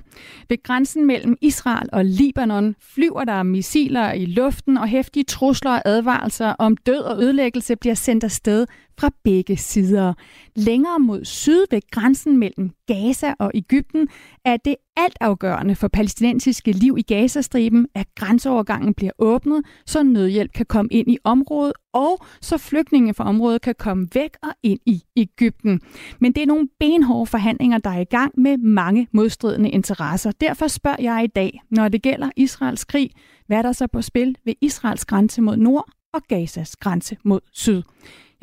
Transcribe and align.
Ved 0.50 0.64
grænsen 0.64 1.08
mellem 1.08 1.38
Israel 1.42 1.90
og 1.94 2.06
Libanon 2.06 2.76
flyver 2.94 3.24
der 3.24 3.44
missiler 3.44 4.14
i 4.14 4.26
luften, 4.26 4.78
og 4.78 4.88
hæftige 4.88 5.24
trusler 5.24 5.72
og 5.72 5.82
advarelser 5.86 6.56
om 6.60 6.78
død 6.78 7.02
og 7.02 7.24
ødelæggelse 7.24 7.76
bliver 7.76 7.96
sendt 7.96 8.24
afsted 8.24 8.66
fra 9.00 9.10
begge 9.24 9.58
sider. 9.58 10.14
Længere 10.56 11.00
mod 11.00 11.26
syd 11.26 11.66
ved 11.72 11.82
grænsen 11.92 12.38
mellem 12.38 12.72
Gaza 12.88 13.34
og 13.40 13.52
Ægypten 13.54 14.08
er 14.46 14.58
det 14.58 14.76
altafgørende 14.98 15.76
for 15.76 15.88
palæstinensiske 15.88 16.72
liv 16.72 16.98
i 16.98 17.02
Gazastriben, 17.02 17.88
at 17.96 18.08
grænseovergangen 18.16 18.94
bliver 18.94 19.12
åbnet, 19.20 19.66
så 19.86 20.04
nødhjælp 20.04 20.54
kan 20.54 20.66
komme 20.66 20.90
ind 20.92 21.12
i 21.12 21.18
området, 21.24 21.74
og 21.94 22.26
så 22.42 22.58
flygtninge 22.58 23.14
fra 23.14 23.24
området 23.24 23.62
kan 23.62 23.76
komme 23.80 24.08
væk 24.14 24.30
og 24.44 24.54
ind 24.64 24.80
i 24.86 25.04
Ægypten. 25.16 25.82
Men 26.20 26.32
det 26.32 26.44
er 26.44 26.48
nogle 26.48 26.68
benhårde 26.80 27.26
forhandlinger, 27.26 27.78
der 27.78 27.90
er 27.90 28.00
i 28.00 28.04
gang 28.04 28.34
med 28.38 28.58
mange 28.58 29.08
modstridende 29.12 29.70
interesser. 29.70 30.32
Derfor 30.32 30.68
spørger 30.68 31.02
jeg 31.02 31.24
i 31.24 31.28
dag, 31.28 31.62
når 31.72 31.88
det 31.88 32.02
gælder 32.02 32.30
Israels 32.36 32.86
krig, 32.86 33.10
hvad 33.48 33.58
er 33.58 33.62
der 33.62 33.72
så 33.72 33.88
på 33.88 34.02
spil 34.02 34.36
ved 34.46 34.54
Israels 34.62 35.06
grænse 35.06 35.42
mod 35.42 35.58
nord 35.58 35.90
og 36.14 36.22
Gazas 36.28 36.76
grænse 36.76 37.18
mod 37.24 37.40
syd? 37.52 37.82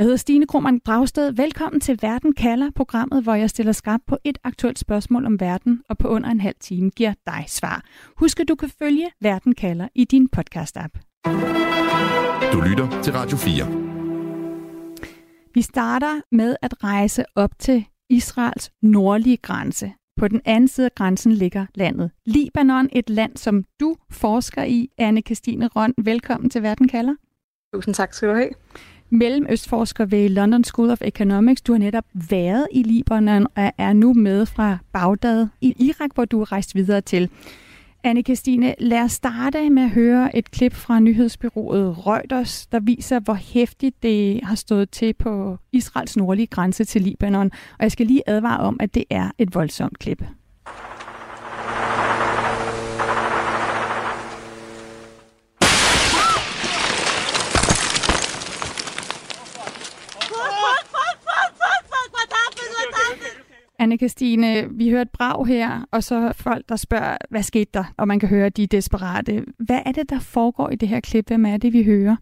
Jeg 0.01 0.05
hedder 0.05 0.17
Stine 0.17 0.47
Krohmann 0.47 0.79
Dragsted. 0.87 1.33
Velkommen 1.33 1.81
til 1.81 1.99
Verden 2.03 2.33
kalder, 2.33 2.71
programmet, 2.77 3.23
hvor 3.23 3.35
jeg 3.35 3.51
stiller 3.51 3.73
skarpt 3.73 4.07
på 4.07 4.19
et 4.25 4.39
aktuelt 4.45 4.79
spørgsmål 4.79 5.27
om 5.27 5.41
verden, 5.41 5.83
og 5.89 5.99
på 5.99 6.09
under 6.09 6.31
en 6.31 6.41
halv 6.41 6.55
time 6.61 6.91
giver 6.91 7.15
dig 7.27 7.45
svar. 7.49 7.85
Husk, 8.17 8.41
at 8.41 8.49
du 8.49 8.55
kan 8.55 8.71
følge 8.79 9.11
Verden 9.21 9.55
kalder 9.55 9.89
i 9.95 10.05
din 10.05 10.29
podcast-app. 10.37 11.23
Du 12.53 12.61
lytter 12.61 13.03
til 13.03 13.13
Radio 13.13 13.37
4. 13.37 13.67
Vi 15.55 15.63
starter 15.63 16.21
med 16.33 16.57
at 16.63 16.85
rejse 16.85 17.25
op 17.35 17.51
til 17.59 17.85
Israels 18.11 18.71
nordlige 18.83 19.37
grænse. 19.37 19.93
På 20.17 20.29
den 20.29 20.41
anden 20.45 20.69
side 20.69 20.85
af 20.85 20.95
grænsen 20.95 21.33
ligger 21.33 21.67
landet 21.75 22.11
Libanon, 22.27 22.89
et 22.93 23.11
land, 23.11 23.37
som 23.37 23.65
du 23.81 23.97
forsker 24.11 24.65
i, 24.65 24.89
anne 24.99 25.21
Christine 25.21 25.67
Røn. 25.67 25.95
Velkommen 25.99 26.51
til 26.51 26.63
Verden 26.63 26.89
kalder. 26.89 27.15
Tusind 27.75 27.95
tak 27.95 28.15
skal 28.15 28.29
du 28.29 28.35
have 28.35 28.51
mellemøstforsker 29.11 30.05
ved 30.05 30.29
London 30.29 30.65
School 30.65 30.91
of 30.91 31.03
Economics. 31.03 31.63
Du 31.63 31.73
har 31.73 31.79
netop 31.79 32.05
været 32.15 32.67
i 32.73 32.83
Libanon 32.83 33.47
og 33.57 33.73
er 33.79 33.93
nu 33.93 34.13
med 34.13 34.47
fra 34.47 34.79
Bagdad 34.93 35.47
i 35.61 35.75
Irak, 35.79 36.11
hvor 36.15 36.25
du 36.25 36.41
er 36.41 36.53
rejst 36.53 36.75
videre 36.75 37.01
til. 37.01 37.31
anne 38.05 38.23
Christine, 38.23 38.75
lad 38.79 39.03
os 39.03 39.13
starte 39.13 39.71
med 39.71 39.83
at 39.83 39.91
høre 39.91 40.37
et 40.37 40.51
klip 40.51 40.75
fra 40.75 41.01
nyhedsbyrået 41.01 42.07
Reuters, 42.07 42.67
der 42.67 42.81
viser, 42.81 43.21
hvor 43.21 43.35
hæftigt 43.35 44.03
det 44.03 44.41
har 44.45 44.55
stået 44.55 44.91
til 44.91 45.13
på 45.13 45.59
Israels 45.73 46.17
nordlige 46.17 46.47
grænse 46.47 46.85
til 46.85 47.03
Libanon. 47.03 47.51
Og 47.79 47.83
jeg 47.83 47.93
skal 47.93 48.07
lige 48.07 48.23
advare 48.27 48.61
om, 48.61 48.77
at 48.81 48.95
det 48.95 49.05
er 49.11 49.31
et 49.39 49.55
voldsomt 49.55 49.99
klip. 49.99 50.23
Anne 63.81 63.97
Christine, 63.97 64.69
vi 64.71 64.91
hørte 64.91 65.11
brag 65.13 65.47
her, 65.47 65.87
og 65.91 66.05
så 66.05 66.33
folk, 66.37 66.69
der 66.69 66.77
spørger, 66.77 67.17
hvad 67.31 67.43
skete 67.43 67.71
der? 67.75 67.85
Og 67.97 68.09
man 68.09 68.21
kan 68.21 68.29
høre, 68.29 68.47
at 68.47 68.57
de 68.57 68.63
er 68.63 68.67
desperate. 68.67 69.45
Hvad 69.59 69.81
er 69.87 69.93
det, 69.93 70.11
der 70.11 70.19
foregår 70.19 70.71
i 70.71 70.77
det 70.77 70.89
her 70.89 71.01
klip? 71.01 71.27
Hvem 71.27 71.47
er 71.47 71.57
det, 71.57 71.73
vi 71.73 71.85
hører? 71.85 72.17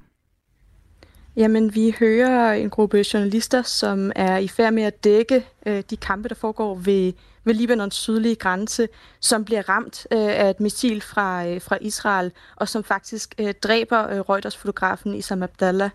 Jamen, 1.36 1.74
vi 1.74 1.94
hører 2.00 2.52
en 2.52 2.70
gruppe 2.70 3.04
journalister, 3.14 3.62
som 3.62 4.12
er 4.16 4.36
i 4.38 4.48
færd 4.48 4.72
med 4.72 4.82
at 4.82 5.04
dække 5.04 5.46
øh, 5.66 5.82
de 5.90 5.96
kampe, 5.96 6.28
der 6.28 6.34
foregår 6.34 6.74
ved, 6.74 7.12
ved 7.44 7.54
Libanons 7.54 7.94
sydlige 7.94 8.34
grænse, 8.34 8.88
som 9.20 9.44
bliver 9.44 9.68
ramt 9.68 10.06
øh, 10.12 10.18
af 10.18 10.50
et 10.50 10.60
missil 10.60 11.00
fra, 11.00 11.46
øh, 11.46 11.60
fra 11.60 11.78
Israel, 11.80 12.32
og 12.56 12.68
som 12.68 12.84
faktisk 12.84 13.34
øh, 13.38 13.54
dræber 13.62 14.10
øh, 14.10 14.20
Reuters-fotografen 14.20 15.14
Isam 15.14 15.42
Abdallah. 15.42 15.90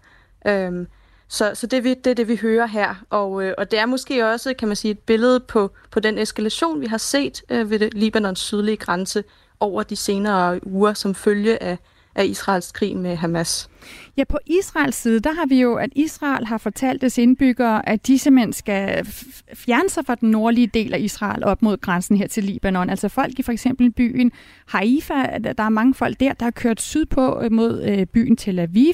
Øh, 0.47 0.85
så, 1.33 1.51
så 1.53 1.67
det, 1.67 1.83
det 1.83 2.07
er 2.07 2.13
det, 2.13 2.27
vi 2.27 2.35
hører 2.41 2.65
her. 2.65 2.95
Og, 3.09 3.43
øh, 3.43 3.53
og 3.57 3.71
det 3.71 3.79
er 3.79 3.85
måske 3.85 4.25
også, 4.25 4.53
kan 4.59 4.67
man 4.67 4.75
sige, 4.75 4.91
et 4.91 4.99
billede 4.99 5.39
på, 5.39 5.71
på 5.91 5.99
den 5.99 6.17
eskalation, 6.17 6.81
vi 6.81 6.85
har 6.85 6.97
set 6.97 7.41
øh, 7.49 7.69
ved 7.69 7.79
det 7.79 7.93
Libanons 7.93 8.39
sydlige 8.39 8.77
grænse 8.77 9.23
over 9.59 9.83
de 9.83 9.95
senere 9.95 10.67
uger, 10.67 10.93
som 10.93 11.15
følge 11.15 11.63
af, 11.63 11.77
af 12.15 12.25
Israels 12.25 12.71
krig 12.71 12.97
med 12.97 13.15
Hamas. 13.15 13.69
Ja, 14.17 14.23
på 14.23 14.37
Israels 14.45 14.95
side, 14.95 15.19
der 15.19 15.33
har 15.33 15.45
vi 15.45 15.61
jo, 15.61 15.75
at 15.75 15.89
Israel 15.95 16.45
har 16.45 16.57
fortalt 16.57 17.01
dets 17.01 17.17
indbyggere, 17.17 17.89
at 17.89 18.07
de 18.07 18.19
simpelthen 18.19 18.53
skal 18.53 19.07
fjerne 19.53 19.89
sig 19.89 20.05
fra 20.05 20.15
den 20.15 20.31
nordlige 20.31 20.67
del 20.67 20.93
af 20.93 20.99
Israel 20.99 21.43
op 21.43 21.61
mod 21.61 21.77
grænsen 21.77 22.17
her 22.17 22.27
til 22.27 22.43
Libanon. 22.43 22.89
Altså 22.89 23.09
folk 23.09 23.39
i 23.39 23.43
for 23.43 23.51
eksempel 23.51 23.91
byen 23.91 24.31
Haifa, 24.67 25.37
der 25.57 25.63
er 25.63 25.69
mange 25.69 25.93
folk 25.93 26.19
der, 26.19 26.33
der 26.33 26.45
har 26.45 26.51
kørt 26.51 26.81
sydpå 26.81 27.41
øh, 27.41 27.51
mod 27.51 27.83
øh, 27.83 28.05
byen 28.05 28.37
Tel 28.37 28.59
Aviv, 28.59 28.93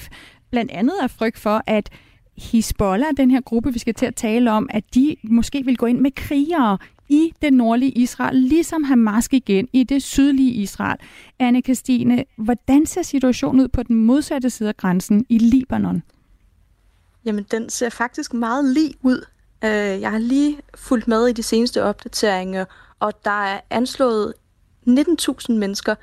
blandt 0.51 0.71
andet 0.71 0.93
af 1.01 1.11
frygt 1.11 1.39
for, 1.39 1.63
at 1.67 1.89
Hisbollah, 2.39 3.09
den 3.17 3.31
her 3.31 3.41
gruppe, 3.41 3.73
vi 3.73 3.79
skal 3.79 3.93
til 3.93 4.05
at 4.05 4.15
tale 4.15 4.51
om, 4.51 4.69
at 4.69 4.83
de 4.95 5.15
måske 5.23 5.65
vil 5.65 5.77
gå 5.77 5.85
ind 5.85 5.99
med 5.99 6.11
krigere 6.11 6.77
i 7.09 7.33
det 7.41 7.53
nordlige 7.53 7.91
Israel, 7.91 8.35
ligesom 8.35 8.83
Hamas 8.83 9.27
igen 9.31 9.67
i 9.73 9.83
det 9.83 10.03
sydlige 10.03 10.51
Israel. 10.51 10.97
anne 11.39 11.61
Christine, 11.61 12.25
hvordan 12.37 12.85
ser 12.85 13.01
situationen 13.01 13.61
ud 13.61 13.67
på 13.67 13.83
den 13.83 13.95
modsatte 13.95 14.49
side 14.49 14.69
af 14.69 14.77
grænsen 14.77 15.25
i 15.29 15.37
Libanon? 15.37 16.03
Jamen, 17.25 17.45
den 17.51 17.69
ser 17.69 17.89
faktisk 17.89 18.33
meget 18.33 18.73
lige 18.73 18.93
ud. 19.01 19.25
Øh, 19.63 20.01
jeg 20.01 20.11
har 20.11 20.19
lige 20.19 20.57
fulgt 20.75 21.07
med 21.07 21.27
i 21.27 21.33
de 21.33 21.43
seneste 21.43 21.83
opdateringer, 21.83 22.65
og 22.99 23.25
der 23.25 23.43
er 23.43 23.59
anslået 23.69 24.33
19.000 24.87 25.53
mennesker, 25.53 25.95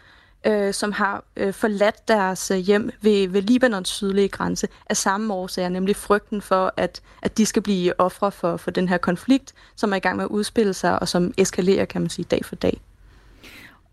øh, 0.46 0.74
som 0.74 0.92
har 0.92 1.24
øh, 1.36 1.52
forladt 1.52 2.08
deres 2.08 2.50
øh, 2.50 2.58
hjem 2.58 2.90
ved, 3.02 3.28
ved 3.28 3.42
Libanons 3.42 3.88
sydlige 3.88 4.28
grænse 4.28 4.68
af 4.90 4.96
samme 4.96 5.34
årsager, 5.34 5.68
nemlig 5.68 5.96
frygten 5.96 6.42
for, 6.42 6.72
at, 6.76 7.02
at 7.22 7.38
de 7.38 7.46
skal 7.46 7.62
blive 7.62 8.00
ofre 8.00 8.32
for, 8.32 8.56
for 8.56 8.70
den 8.70 8.88
her 8.88 8.98
konflikt, 8.98 9.54
som 9.76 9.92
er 9.92 9.96
i 9.96 10.00
gang 10.00 10.16
med 10.16 10.24
at 10.24 10.30
udspille 10.30 10.74
sig, 10.74 10.98
og 10.98 11.08
som 11.08 11.34
eskalerer, 11.38 11.84
kan 11.84 12.00
man 12.00 12.10
sige, 12.10 12.26
dag 12.30 12.44
for 12.44 12.56
dag. 12.56 12.80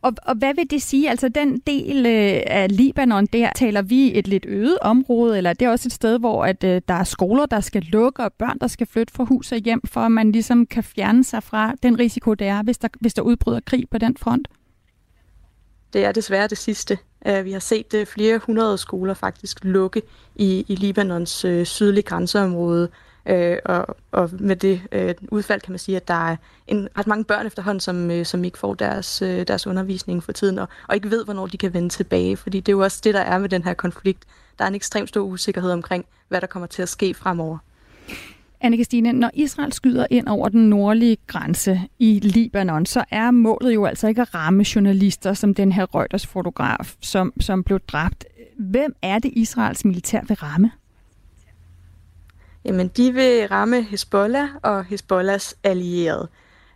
Og, 0.01 0.13
og 0.23 0.35
hvad 0.35 0.53
vil 0.55 0.71
det 0.71 0.81
sige? 0.81 1.09
Altså 1.09 1.29
den 1.29 1.59
del 1.59 2.05
øh, 2.05 2.41
af 2.47 2.77
Libanon, 2.77 3.25
der 3.25 3.49
taler 3.55 3.81
vi 3.81 4.17
et 4.19 4.27
lidt 4.27 4.45
øget 4.47 4.77
område, 4.81 5.37
eller 5.37 5.53
det 5.53 5.65
er 5.65 5.69
også 5.69 5.87
et 5.87 5.93
sted, 5.93 6.19
hvor 6.19 6.45
at, 6.45 6.63
øh, 6.63 6.81
der 6.87 6.93
er 6.93 7.03
skoler, 7.03 7.45
der 7.45 7.59
skal 7.59 7.81
lukke, 7.81 8.23
og 8.23 8.33
børn, 8.33 8.59
der 8.59 8.67
skal 8.67 8.87
flytte 8.87 9.13
fra 9.13 9.23
hus 9.23 9.51
og 9.51 9.57
hjem, 9.57 9.81
for 9.85 10.01
at 10.01 10.11
man 10.11 10.31
ligesom 10.31 10.65
kan 10.65 10.83
fjerne 10.83 11.23
sig 11.23 11.43
fra 11.43 11.73
den 11.83 11.99
risiko, 11.99 12.33
der 12.33 12.51
er, 12.51 12.63
hvis 12.63 12.77
der, 12.77 12.87
hvis 12.99 13.13
der 13.13 13.21
udbryder 13.21 13.59
krig 13.65 13.83
på 13.91 13.97
den 13.97 14.17
front? 14.17 14.47
Det 15.93 16.05
er 16.05 16.11
desværre 16.11 16.47
det 16.47 16.57
sidste. 16.57 16.97
Øh, 17.25 17.45
vi 17.45 17.51
har 17.51 17.59
set 17.59 17.93
øh, 17.93 18.05
flere 18.05 18.37
hundrede 18.37 18.77
skoler 18.77 19.13
faktisk 19.13 19.59
lukke 19.63 20.01
i, 20.35 20.65
i 20.67 20.75
Libanons 20.75 21.45
øh, 21.45 21.65
sydlige 21.65 22.03
grænseområde. 22.03 22.89
øh, 23.25 23.57
og, 23.65 23.97
og 24.11 24.29
med 24.39 24.55
det 24.55 24.81
øh, 24.91 25.15
udfald 25.31 25.61
kan 25.61 25.71
man 25.71 25.79
sige, 25.79 25.95
at 25.95 26.07
der 26.07 26.29
er 26.31 26.35
en, 26.67 26.87
ret 26.97 27.07
mange 27.07 27.23
børn 27.23 27.45
efterhånden, 27.45 27.79
som, 27.79 28.11
øh, 28.11 28.25
som 28.25 28.43
ikke 28.43 28.57
får 28.57 28.73
deres, 28.73 29.21
øh, 29.21 29.47
deres 29.47 29.67
undervisning 29.67 30.23
for 30.23 30.31
tiden, 30.31 30.59
og, 30.59 30.67
og 30.87 30.95
ikke 30.95 31.11
ved, 31.11 31.25
hvornår 31.25 31.47
de 31.47 31.57
kan 31.57 31.73
vende 31.73 31.89
tilbage. 31.89 32.37
Fordi 32.37 32.59
det 32.59 32.71
er 32.71 32.73
jo 32.75 32.83
også 32.83 33.01
det, 33.03 33.13
der 33.13 33.21
er 33.21 33.37
med 33.37 33.49
den 33.49 33.63
her 33.63 33.73
konflikt. 33.73 34.23
Der 34.59 34.63
er 34.63 34.69
en 34.69 34.75
ekstremt 34.75 35.09
stor 35.09 35.21
usikkerhed 35.21 35.71
omkring, 35.71 36.05
hvad 36.27 36.41
der 36.41 36.47
kommer 36.47 36.67
til 36.67 36.81
at 36.81 36.89
ske 36.89 37.13
fremover 37.13 37.57
anne 38.63 38.77
Christine, 38.77 39.11
når 39.13 39.31
Israel 39.33 39.73
skyder 39.73 40.07
ind 40.09 40.27
over 40.27 40.49
den 40.49 40.69
nordlige 40.69 41.17
grænse 41.27 41.81
i 41.99 42.19
Libanon, 42.19 42.85
så 42.85 43.03
er 43.11 43.31
målet 43.31 43.73
jo 43.73 43.85
altså 43.85 44.07
ikke 44.07 44.21
at 44.21 44.35
ramme 44.35 44.65
journalister 44.75 45.33
som 45.33 45.53
den 45.53 45.71
her 45.71 45.95
Reuters-fotograf, 45.95 46.95
som, 47.01 47.33
som 47.39 47.63
blev 47.63 47.79
dræbt. 47.79 48.25
Hvem 48.57 48.95
er 49.01 49.19
det, 49.19 49.31
Israels 49.35 49.85
militær 49.85 50.21
vil 50.27 50.35
ramme? 50.35 50.71
Jamen, 52.65 52.87
de 52.87 53.13
vil 53.13 53.47
ramme 53.47 53.81
Hezbollah 53.81 54.49
og 54.61 54.85
Hezbollahs 54.85 55.55
allierede. 55.63 56.27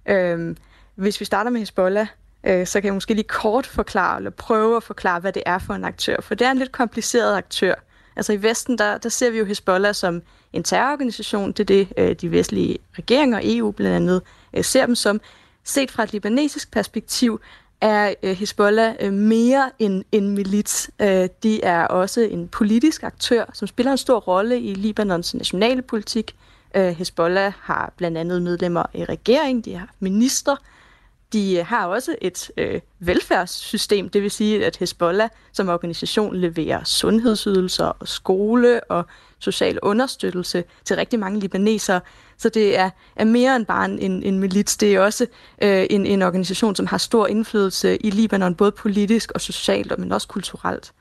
Øhm, 0.05 0.57
hvis 0.95 1.19
vi 1.19 1.25
starter 1.25 1.51
med 1.51 1.59
Hezbollah, 1.59 2.07
øh, 2.43 2.67
så 2.67 2.81
kan 2.81 2.85
jeg 2.85 2.93
måske 2.93 3.13
lige 3.13 3.27
kort 3.27 3.65
forklare, 3.65 4.17
eller 4.17 4.29
prøve 4.29 4.77
at 4.77 4.83
forklare, 4.83 5.19
hvad 5.19 5.33
det 5.33 5.43
er 5.45 5.57
for 5.57 5.73
en 5.73 5.83
aktør. 5.83 6.21
For 6.21 6.35
det 6.35 6.47
er 6.47 6.51
en 6.51 6.57
lidt 6.57 6.71
kompliceret 6.71 7.37
aktør. 7.37 7.73
Altså 8.17 8.33
i 8.33 8.43
Vesten, 8.43 8.77
der, 8.77 8.97
der 8.97 9.09
ser 9.09 9.29
vi 9.29 9.37
jo 9.37 9.45
Hezbollah 9.45 9.95
som 9.95 10.21
en 10.53 10.63
terrororganisation. 10.63 11.51
Det 11.51 11.59
er 11.59 11.63
det, 11.63 11.87
øh, 11.97 12.15
de 12.15 12.31
vestlige 12.31 12.77
regeringer 12.97 13.37
og 13.37 13.43
EU 13.45 13.71
blandt 13.71 13.95
andet 13.95 14.21
øh, 14.53 14.63
ser 14.63 14.85
dem 14.85 14.95
som. 14.95 15.21
Set 15.63 15.91
fra 15.91 16.03
et 16.03 16.13
libanesisk 16.13 16.71
perspektiv 16.71 17.39
er 17.81 18.13
øh, 18.23 18.35
Hezbollah 18.35 18.95
øh, 18.99 19.13
mere 19.13 19.71
end 19.79 20.03
en 20.11 20.29
milits. 20.29 20.89
Øh, 20.99 21.29
de 21.43 21.63
er 21.63 21.87
også 21.87 22.21
en 22.21 22.47
politisk 22.47 23.03
aktør, 23.03 23.45
som 23.53 23.67
spiller 23.67 23.91
en 23.91 23.97
stor 23.97 24.19
rolle 24.19 24.61
i 24.61 24.73
Libanons 24.73 25.33
nationale 25.35 25.81
politik, 25.81 26.35
Øh, 26.75 26.87
Hezbollah 26.87 27.53
har 27.59 27.93
blandt 27.97 28.17
andet 28.17 28.41
medlemmer 28.41 28.83
i 28.93 29.05
regeringen, 29.05 29.61
de 29.61 29.75
har 29.75 29.89
minister, 29.99 30.55
de 31.33 31.63
har 31.63 31.85
også 31.85 32.15
et 32.21 32.51
øh, 32.57 32.81
velfærdssystem, 32.99 34.09
det 34.09 34.21
vil 34.21 34.31
sige, 34.31 34.65
at 34.65 34.77
Hezbollah 34.77 35.29
som 35.51 35.69
organisation 35.69 36.35
leverer 36.35 36.83
sundhedsydelser 36.83 37.85
og 37.85 38.07
skole 38.07 38.83
og 38.83 39.05
social 39.39 39.79
understøttelse 39.81 40.63
til 40.85 40.95
rigtig 40.95 41.19
mange 41.19 41.39
libanesere. 41.39 42.01
Så 42.37 42.49
det 42.49 42.77
er, 42.77 42.89
er 43.15 43.25
mere 43.25 43.55
end 43.55 43.65
bare 43.65 43.85
en, 43.85 44.23
en 44.23 44.39
milits. 44.39 44.77
Det 44.77 44.95
er 44.95 44.99
også 44.99 45.27
øh, 45.61 45.87
en, 45.89 46.05
en 46.05 46.21
organisation, 46.21 46.75
som 46.75 46.87
har 46.87 46.97
stor 46.97 47.27
indflydelse 47.27 47.97
i 47.97 48.09
Libanon, 48.09 48.55
både 48.55 48.71
politisk 48.71 49.31
og 49.31 49.41
socialt, 49.41 49.99
men 49.99 50.11
også 50.11 50.27
kulturelt. 50.27 50.93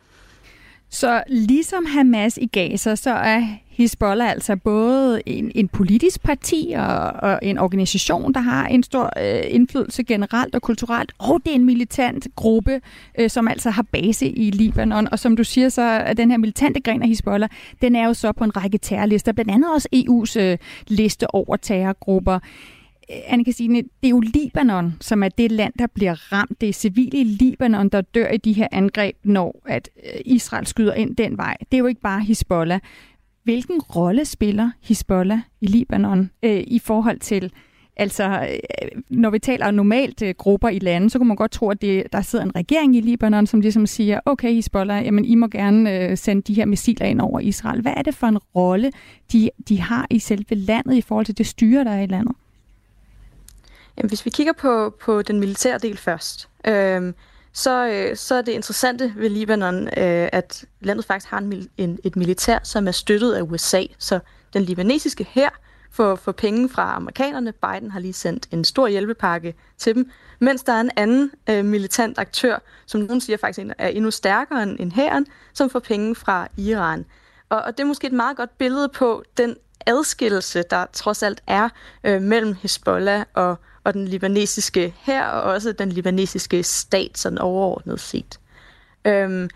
Så 0.90 1.22
ligesom 1.28 1.86
Hamas 1.86 2.38
i 2.42 2.46
Gaza, 2.46 2.94
så 2.94 3.10
er 3.10 3.46
Hezbollah 3.68 4.30
altså 4.30 4.56
både 4.56 5.22
en, 5.26 5.52
en 5.54 5.68
politisk 5.68 6.22
parti 6.22 6.74
og, 6.76 7.12
og 7.12 7.38
en 7.42 7.58
organisation, 7.58 8.34
der 8.34 8.40
har 8.40 8.66
en 8.66 8.82
stor 8.82 9.10
øh, 9.20 9.42
indflydelse 9.48 10.04
generelt 10.04 10.54
og 10.54 10.62
kulturelt, 10.62 11.12
og 11.18 11.40
det 11.44 11.50
er 11.50 11.54
en 11.54 11.64
militant 11.64 12.26
gruppe, 12.36 12.80
øh, 13.18 13.30
som 13.30 13.48
altså 13.48 13.70
har 13.70 13.82
base 13.82 14.28
i 14.28 14.50
Libanon. 14.50 15.08
Og 15.12 15.18
som 15.18 15.36
du 15.36 15.44
siger, 15.44 15.68
så 15.68 15.82
er 15.82 16.12
den 16.12 16.30
her 16.30 16.38
militante 16.38 16.80
gren 16.80 17.02
af 17.02 17.08
Hezbollah, 17.08 17.48
den 17.82 17.96
er 17.96 18.06
jo 18.06 18.14
så 18.14 18.32
på 18.32 18.44
en 18.44 18.56
række 18.56 18.78
terrorlister, 18.78 19.32
blandt 19.32 19.50
andet 19.50 19.74
også 19.74 19.88
EU's 19.94 20.40
øh, 20.40 20.58
liste 20.88 21.34
over 21.34 21.56
terrorgrupper. 21.56 22.38
Øh, 23.10 23.16
Anne 23.26 23.44
Christine, 23.44 23.76
det 23.76 23.88
er 24.02 24.08
jo 24.08 24.20
Libanon, 24.20 24.94
som 25.00 25.22
er 25.22 25.28
det 25.28 25.52
land, 25.52 25.72
der 25.78 25.86
bliver 25.86 26.32
ramt. 26.32 26.60
Det 26.60 26.68
er 26.68 26.72
civile 26.72 27.18
i 27.18 27.24
Libanon, 27.24 27.88
der 27.88 28.00
dør 28.00 28.28
i 28.28 28.36
de 28.36 28.52
her 28.52 28.68
angreb, 28.72 29.16
når 29.24 29.62
at 29.66 29.90
øh, 30.04 30.20
Israel 30.24 30.66
skyder 30.66 30.94
ind 30.94 31.16
den 31.16 31.38
vej. 31.38 31.56
Det 31.60 31.74
er 31.74 31.78
jo 31.78 31.86
ikke 31.86 32.00
bare 32.00 32.20
Hezbollah. 32.20 32.80
Hvilken 33.44 33.80
rolle 33.80 34.24
spiller 34.24 34.70
Hezbollah 34.82 35.38
i 35.60 35.66
Libanon 35.66 36.30
øh, 36.42 36.64
i 36.66 36.78
forhold 36.78 37.18
til, 37.18 37.52
altså 37.96 38.48
øh, 38.82 39.02
når 39.10 39.30
vi 39.30 39.38
taler 39.38 39.70
normalt 39.70 40.22
øh, 40.22 40.34
grupper 40.38 40.68
i 40.68 40.78
landet, 40.78 41.12
så 41.12 41.18
kunne 41.18 41.28
man 41.28 41.36
godt 41.36 41.50
tro, 41.50 41.70
at 41.70 41.82
det, 41.82 42.04
der 42.12 42.20
sidder 42.20 42.44
en 42.44 42.56
regering 42.56 42.96
i 42.96 43.00
Libanon, 43.00 43.46
som 43.46 43.60
ligesom 43.60 43.86
siger, 43.86 44.20
okay 44.24 44.54
Hezbollah, 44.54 45.04
jamen 45.04 45.24
I 45.24 45.34
må 45.34 45.48
gerne 45.48 45.98
øh, 45.98 46.16
sende 46.16 46.42
de 46.42 46.54
her 46.54 46.64
missiler 46.64 47.06
ind 47.06 47.20
over 47.20 47.40
Israel. 47.40 47.80
Hvad 47.80 47.92
er 47.96 48.02
det 48.02 48.14
for 48.14 48.26
en 48.26 48.38
rolle, 48.38 48.92
de, 49.32 49.50
de 49.68 49.80
har 49.80 50.06
i 50.10 50.18
selve 50.18 50.54
landet 50.54 50.96
i 50.96 51.00
forhold 51.00 51.26
til 51.26 51.38
det 51.38 51.46
styre, 51.46 51.84
der 51.84 51.90
er 51.90 52.02
i 52.02 52.06
landet? 52.06 52.36
Jamen, 53.98 54.08
hvis 54.08 54.24
vi 54.24 54.30
kigger 54.30 54.52
på, 54.52 54.96
på 55.00 55.22
den 55.22 55.40
militære 55.40 55.78
del 55.78 55.96
først, 55.96 56.48
øh, 56.66 57.12
så, 57.52 57.88
øh, 57.88 58.16
så 58.16 58.34
er 58.34 58.42
det 58.42 58.52
interessante 58.52 59.12
ved 59.16 59.28
Libanon, 59.28 59.86
øh, 59.86 60.28
at 60.32 60.64
landet 60.80 61.04
faktisk 61.04 61.30
har 61.30 61.38
en, 61.38 61.68
en, 61.76 61.98
et 62.04 62.16
militær, 62.16 62.58
som 62.62 62.88
er 62.88 62.92
støttet 62.92 63.32
af 63.32 63.42
USA. 63.42 63.82
Så 63.98 64.18
den 64.52 64.62
libanesiske 64.62 65.26
her 65.30 65.50
får, 65.90 66.16
får 66.16 66.32
penge 66.32 66.68
fra 66.68 66.96
amerikanerne. 66.96 67.52
Biden 67.52 67.90
har 67.90 68.00
lige 68.00 68.12
sendt 68.12 68.48
en 68.50 68.64
stor 68.64 68.88
hjælpepakke 68.88 69.54
til 69.78 69.94
dem. 69.94 70.10
Mens 70.38 70.62
der 70.62 70.72
er 70.72 70.80
en 70.80 70.90
anden 70.96 71.30
øh, 71.50 71.64
militant 71.64 72.18
aktør, 72.18 72.58
som 72.86 73.00
nogen 73.00 73.20
siger 73.20 73.36
faktisk 73.36 73.66
er 73.78 73.88
endnu 73.88 74.10
stærkere 74.10 74.62
end 74.62 74.92
hæren, 74.92 75.26
som 75.52 75.70
får 75.70 75.78
penge 75.80 76.14
fra 76.14 76.48
Iran. 76.56 77.04
Og, 77.48 77.62
og 77.62 77.76
det 77.76 77.82
er 77.82 77.86
måske 77.86 78.06
et 78.06 78.12
meget 78.12 78.36
godt 78.36 78.58
billede 78.58 78.88
på 78.88 79.22
den 79.36 79.56
adskillelse, 79.86 80.62
der 80.70 80.86
trods 80.92 81.22
alt 81.22 81.42
er 81.46 81.68
øh, 82.04 82.22
mellem 82.22 82.56
Hezbollah 82.62 83.24
og, 83.34 83.56
og 83.86 83.94
den 83.94 84.08
libanesiske 84.08 84.94
her, 84.98 85.26
og 85.26 85.42
også 85.52 85.72
den 85.72 85.92
libanesiske 85.92 86.62
stat, 86.62 87.18
sådan 87.18 87.38
overordnet 87.38 88.00
set. 88.00 88.40
Øhm, 89.04 89.50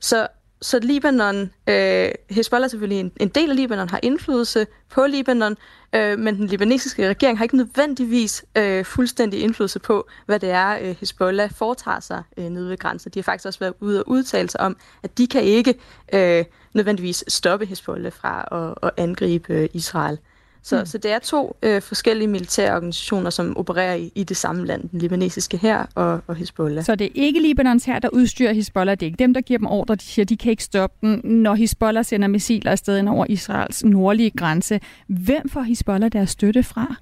så, 0.00 0.28
så 0.62 0.78
Libanon, 0.78 1.50
øh, 1.68 2.08
Hezbollah 2.30 2.64
er 2.64 2.68
selvfølgelig 2.68 3.00
en, 3.00 3.12
en 3.20 3.28
del 3.28 3.50
af 3.50 3.56
Libanon, 3.56 3.88
har 3.88 4.00
indflydelse 4.02 4.66
på 4.90 5.06
Libanon, 5.06 5.56
øh, 5.92 6.18
men 6.18 6.36
den 6.36 6.46
libanesiske 6.46 7.08
regering 7.08 7.38
har 7.38 7.44
ikke 7.44 7.56
nødvendigvis 7.56 8.44
øh, 8.56 8.84
fuldstændig 8.84 9.40
indflydelse 9.40 9.78
på, 9.78 10.08
hvad 10.26 10.40
det 10.40 10.50
er, 10.50 10.78
øh, 10.82 10.96
Hezbollah 11.00 11.50
foretager 11.50 12.00
sig 12.00 12.22
øh, 12.36 12.44
nede 12.44 12.68
ved 12.68 12.78
grænsen. 12.78 13.10
De 13.14 13.18
har 13.18 13.22
faktisk 13.22 13.46
også 13.46 13.60
været 13.60 13.74
ude 13.80 14.00
og 14.00 14.08
udtale 14.08 14.50
sig 14.50 14.60
om, 14.60 14.76
at 15.02 15.18
de 15.18 15.26
kan 15.26 15.42
ikke 15.42 15.74
øh, 16.12 16.44
nødvendigvis 16.74 17.24
stoppe 17.28 17.66
Hezbollah 17.66 18.12
fra 18.12 18.48
at, 18.52 18.88
at 18.88 19.04
angribe 19.04 19.52
øh, 19.52 19.68
Israel. 19.72 20.18
Så, 20.66 20.78
mm. 20.78 20.86
så 20.86 20.98
det 20.98 21.10
er 21.10 21.18
to 21.18 21.56
øh, 21.62 21.82
forskellige 21.82 22.28
militære 22.28 22.74
organisationer, 22.74 23.30
som 23.30 23.56
opererer 23.56 23.94
i, 23.94 24.12
i 24.14 24.24
det 24.24 24.36
samme 24.36 24.66
land, 24.66 24.88
den 24.88 24.98
libanesiske 24.98 25.56
her 25.56 25.86
og, 25.94 26.20
og 26.26 26.36
Hezbollah. 26.36 26.84
Så 26.84 26.94
det 26.94 27.04
er 27.04 27.10
ikke 27.14 27.40
Libanons 27.42 27.84
her, 27.84 27.98
der 27.98 28.08
udstyrer 28.08 28.52
Hezbollah, 28.52 28.94
det 28.94 29.02
er 29.02 29.06
ikke 29.06 29.18
dem, 29.18 29.34
der 29.34 29.40
giver 29.40 29.58
dem 29.58 29.66
ordre, 29.66 29.94
de 29.94 30.02
siger, 30.02 30.26
de 30.26 30.36
kan 30.36 30.50
ikke 30.50 30.64
stoppe 30.64 31.06
den, 31.06 31.20
når 31.24 31.54
Hezbollah 31.54 32.04
sender 32.04 32.28
missiler 32.28 32.70
afsted 32.70 32.98
ind 32.98 33.08
over 33.08 33.26
Israels 33.28 33.84
nordlige 33.84 34.30
grænse. 34.30 34.80
Hvem 35.06 35.48
får 35.48 35.62
Hezbollah 35.62 36.12
deres 36.12 36.30
støtte 36.30 36.62
fra? 36.62 36.94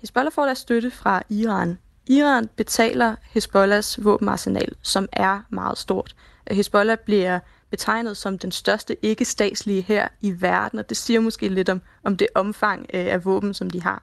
Hezbollah 0.00 0.32
får 0.32 0.44
deres 0.44 0.58
støtte 0.58 0.90
fra 0.90 1.22
Iran. 1.28 1.78
Iran 2.06 2.48
betaler 2.56 3.14
Hezbollahs 3.34 4.04
våbenarsenal, 4.04 4.72
som 4.82 5.08
er 5.12 5.40
meget 5.50 5.78
stort. 5.78 6.14
Hezbollah 6.50 6.96
bliver 7.04 7.38
betegnet 7.72 8.16
som 8.16 8.38
den 8.38 8.52
største 8.52 8.96
ikke-statslige 9.02 9.82
her 9.82 10.08
i 10.20 10.34
verden, 10.40 10.78
og 10.78 10.88
det 10.88 10.96
siger 10.96 11.20
måske 11.20 11.48
lidt 11.48 11.68
om, 11.68 11.80
om 12.04 12.16
det 12.16 12.26
omfang 12.34 12.80
øh, 12.94 13.06
af 13.06 13.24
våben, 13.24 13.54
som 13.54 13.70
de 13.70 13.82
har. 13.82 14.02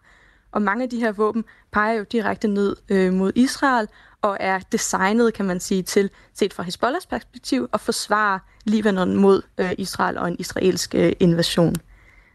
Og 0.52 0.62
mange 0.62 0.84
af 0.84 0.90
de 0.90 1.00
her 1.00 1.12
våben 1.12 1.46
peger 1.72 1.94
jo 1.94 2.06
direkte 2.12 2.48
ned 2.48 2.76
øh, 2.90 3.14
mod 3.14 3.32
Israel, 3.36 3.88
og 4.22 4.38
er 4.40 4.60
designet, 4.72 5.34
kan 5.34 5.46
man 5.46 5.60
sige, 5.60 5.84
til, 5.84 6.10
set 6.34 6.54
fra 6.54 6.64
Hezbollahs 6.64 7.06
perspektiv, 7.06 7.70
at 7.74 7.82
forsvare 7.82 8.40
Libanon 8.66 9.16
mod 9.16 9.42
øh, 9.58 9.72
Israel 9.78 10.18
og 10.18 10.28
en 10.28 10.36
israelsk 10.40 10.96
øh, 10.96 11.12
invasion. 11.20 11.76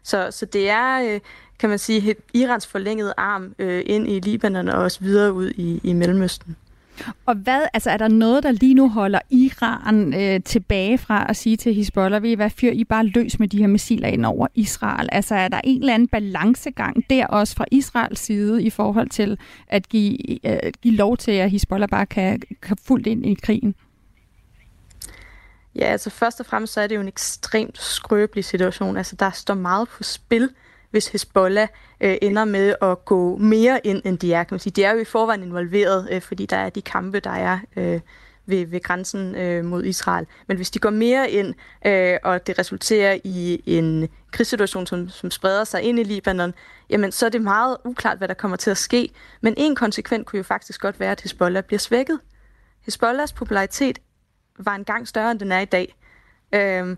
Så, 0.03 0.27
så 0.31 0.45
det 0.45 0.69
er, 0.69 1.13
øh, 1.13 1.19
kan 1.59 1.69
man 1.69 1.79
sige, 1.79 2.15
Irans 2.33 2.67
forlængede 2.67 3.13
arm 3.17 3.55
øh, 3.59 3.83
ind 3.85 4.07
i 4.07 4.19
Libanon 4.19 4.69
og 4.69 4.83
også 4.83 4.99
videre 5.01 5.33
ud 5.33 5.49
i, 5.49 5.79
i 5.83 5.93
Mellemøsten. 5.93 6.55
Og 7.25 7.35
hvad, 7.35 7.61
altså 7.73 7.89
er 7.89 7.97
der 7.97 8.07
noget, 8.07 8.43
der 8.43 8.51
lige 8.51 8.73
nu 8.73 8.89
holder 8.89 9.19
Iran 9.29 10.13
øh, 10.13 10.43
tilbage 10.43 10.97
fra 10.97 11.25
at 11.29 11.35
sige 11.35 11.57
til 11.57 11.73
Hezbollah, 11.73 12.23
vi 12.23 12.33
hvad 12.33 12.49
fyr 12.49 12.71
I 12.71 12.83
bare 12.83 13.05
løs 13.05 13.39
med 13.39 13.47
de 13.47 13.57
her 13.57 13.67
missiler 13.67 14.07
ind 14.07 14.25
over 14.25 14.47
Israel? 14.55 15.09
Altså 15.11 15.35
er 15.35 15.47
der 15.47 15.61
en 15.63 15.79
eller 15.79 15.93
anden 15.93 16.07
balancegang 16.07 17.09
der 17.09 17.27
også 17.27 17.55
fra 17.55 17.65
Israels 17.71 18.19
side 18.19 18.63
i 18.63 18.69
forhold 18.69 19.09
til 19.09 19.37
at 19.67 19.89
give, 19.89 20.45
øh, 20.45 20.71
give 20.81 20.95
lov 20.95 21.17
til, 21.17 21.31
at 21.31 21.51
Hezbollah 21.51 21.89
bare 21.89 22.05
kan, 22.05 22.41
kan 22.61 22.77
fuldt 22.77 23.07
ind 23.07 23.25
i 23.25 23.33
krigen? 23.33 23.75
Ja, 25.75 25.85
altså 25.85 26.09
først 26.09 26.39
og 26.39 26.45
fremmest 26.45 26.73
så 26.73 26.81
er 26.81 26.87
det 26.87 26.95
jo 26.95 27.01
en 27.01 27.07
ekstremt 27.07 27.77
skrøbelig 27.77 28.45
situation. 28.45 28.97
Altså 28.97 29.15
der 29.15 29.31
står 29.31 29.53
meget 29.53 29.89
på 29.89 30.03
spil 30.03 30.49
hvis 30.95 31.07
Hezbollah 31.07 31.67
øh, 32.01 32.17
ender 32.21 32.45
med 32.45 32.75
at 32.81 33.05
gå 33.05 33.37
mere 33.37 33.87
ind, 33.87 34.01
end 34.05 34.17
de 34.17 34.33
er. 34.33 34.43
Kan 34.43 34.53
man 34.55 34.59
sige. 34.59 34.73
De 34.73 34.83
er 34.83 34.93
jo 34.93 34.99
i 34.99 35.05
forvejen 35.05 35.43
involveret, 35.43 36.07
øh, 36.11 36.21
fordi 36.21 36.45
der 36.45 36.57
er 36.57 36.69
de 36.69 36.81
kampe, 36.81 37.19
der 37.19 37.29
er 37.29 37.59
øh, 37.75 37.99
ved, 38.45 38.65
ved 38.65 38.81
grænsen 38.81 39.35
øh, 39.35 39.65
mod 39.65 39.83
Israel. 39.83 40.27
Men 40.47 40.57
hvis 40.57 40.71
de 40.71 40.79
går 40.79 40.89
mere 40.89 41.31
ind, 41.31 41.53
øh, 41.85 42.17
og 42.23 42.47
det 42.47 42.59
resulterer 42.59 43.17
i 43.23 43.61
en 43.65 44.09
krigssituation, 44.31 44.87
som, 44.87 45.09
som 45.09 45.31
spreder 45.31 45.63
sig 45.63 45.81
ind 45.81 45.99
i 45.99 46.03
Libanon, 46.03 46.53
jamen 46.89 47.11
så 47.11 47.25
er 47.25 47.29
det 47.29 47.41
meget 47.41 47.77
uklart, 47.85 48.17
hvad 48.17 48.27
der 48.27 48.33
kommer 48.33 48.57
til 48.57 48.71
at 48.71 48.77
ske. 48.77 49.09
Men 49.41 49.53
en 49.57 49.75
konsekvens 49.75 50.23
kunne 50.27 50.37
jo 50.37 50.43
faktisk 50.43 50.81
godt 50.81 50.99
være, 50.99 51.11
at 51.11 51.21
Hezbollah 51.21 51.63
bliver 51.63 51.79
svækket. 51.79 52.19
Hezbollahs 52.85 53.33
popularitet 53.33 53.99
var 54.59 54.75
engang 54.75 55.07
større, 55.07 55.31
end 55.31 55.39
den 55.39 55.51
er 55.51 55.59
i 55.59 55.65
dag. 55.65 55.95
Øh, 56.53 56.97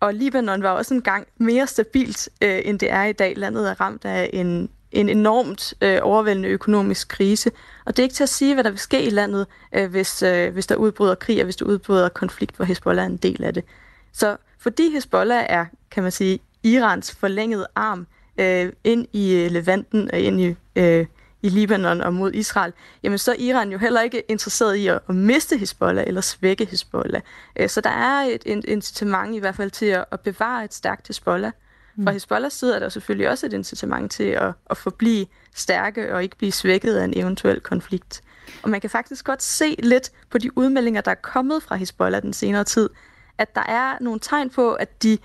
og 0.00 0.14
Libanon 0.14 0.62
var 0.62 0.70
også 0.70 0.94
engang 0.94 1.26
mere 1.38 1.66
stabilt, 1.66 2.28
øh, 2.42 2.60
end 2.64 2.78
det 2.78 2.90
er 2.90 3.04
i 3.04 3.12
dag. 3.12 3.34
Landet 3.36 3.70
er 3.70 3.80
ramt 3.80 4.04
af 4.04 4.30
en, 4.32 4.70
en 4.92 5.08
enormt 5.08 5.74
øh, 5.80 5.98
overvældende 6.02 6.48
økonomisk 6.48 7.08
krise. 7.08 7.50
Og 7.84 7.96
det 7.96 8.02
er 8.02 8.04
ikke 8.04 8.14
til 8.14 8.22
at 8.22 8.28
sige, 8.28 8.54
hvad 8.54 8.64
der 8.64 8.70
vil 8.70 8.78
ske 8.78 9.02
i 9.02 9.10
landet, 9.10 9.46
øh, 9.72 9.90
hvis, 9.90 10.22
øh, 10.22 10.52
hvis 10.52 10.66
der 10.66 10.76
udbryder 10.76 11.14
krig, 11.14 11.38
og 11.38 11.44
hvis 11.44 11.56
der 11.56 11.64
udbryder 11.64 12.08
konflikt, 12.08 12.56
hvor 12.56 12.64
Hezbollah 12.64 13.04
er 13.04 13.08
en 13.08 13.16
del 13.16 13.44
af 13.44 13.54
det. 13.54 13.64
Så 14.12 14.36
fordi 14.58 14.92
Hezbollah 14.92 15.46
er, 15.48 15.66
kan 15.90 16.02
man 16.02 16.12
sige, 16.12 16.38
Irans 16.62 17.14
forlængede 17.14 17.66
arm 17.74 18.06
øh, 18.38 18.72
ind 18.84 19.06
i 19.12 19.34
øh, 19.34 19.50
Levanten 19.50 20.10
og 20.12 20.18
ind 20.18 20.40
i 20.40 20.54
øh, 20.76 21.06
i 21.46 21.48
Libanon 21.48 22.00
og 22.00 22.14
mod 22.14 22.32
Israel, 22.34 22.72
jamen 23.02 23.18
så 23.18 23.32
er 23.32 23.36
Iran 23.38 23.72
jo 23.72 23.78
heller 23.78 24.00
ikke 24.00 24.22
interesseret 24.30 24.74
i 24.74 24.86
at, 24.86 25.00
at 25.08 25.14
miste 25.14 25.58
Hezbollah 25.58 26.04
eller 26.06 26.20
svække 26.20 26.64
Hezbollah. 26.64 27.22
Øh, 27.56 27.68
så 27.68 27.80
der 27.80 27.90
er 27.90 28.20
et, 28.20 28.42
et 28.46 28.64
incitament 28.64 29.34
i 29.34 29.38
hvert 29.38 29.56
fald 29.56 29.70
til 29.70 29.86
at, 29.86 30.04
at 30.10 30.20
bevare 30.20 30.64
et 30.64 30.74
stærkt 30.74 31.08
Hezbollah. 31.08 31.52
Fra 31.94 32.10
mm. 32.10 32.12
Hezbollahs 32.12 32.52
side 32.52 32.74
er 32.74 32.78
der 32.78 32.88
selvfølgelig 32.88 33.28
også 33.28 33.46
et 33.46 33.52
incitament 33.52 34.12
til 34.12 34.24
at, 34.24 34.52
at 34.70 34.76
forblive 34.76 35.26
stærke 35.54 36.14
og 36.14 36.22
ikke 36.22 36.36
blive 36.36 36.52
svækket 36.52 36.96
af 36.96 37.04
en 37.04 37.12
eventuel 37.16 37.60
konflikt. 37.60 38.22
Og 38.62 38.70
man 38.70 38.80
kan 38.80 38.90
faktisk 38.90 39.24
godt 39.24 39.42
se 39.42 39.76
lidt 39.78 40.10
på 40.30 40.38
de 40.38 40.58
udmeldinger, 40.58 41.00
der 41.00 41.10
er 41.10 41.14
kommet 41.14 41.62
fra 41.62 41.76
Hezbollah 41.76 42.22
den 42.22 42.32
senere 42.32 42.64
tid, 42.64 42.90
at 43.38 43.54
der 43.54 43.62
er 43.68 43.96
nogle 44.00 44.20
tegn 44.20 44.50
på, 44.50 44.72
at 44.72 45.02
de 45.02 45.18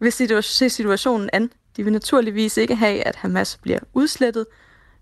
vil 0.00 0.12
se 0.42 0.70
situationen 0.70 1.30
an. 1.32 1.50
De 1.76 1.84
vil 1.84 1.92
naturligvis 1.92 2.56
ikke 2.56 2.74
have, 2.74 3.06
at 3.06 3.16
Hamas 3.16 3.56
bliver 3.62 3.78
udslettet, 3.94 4.46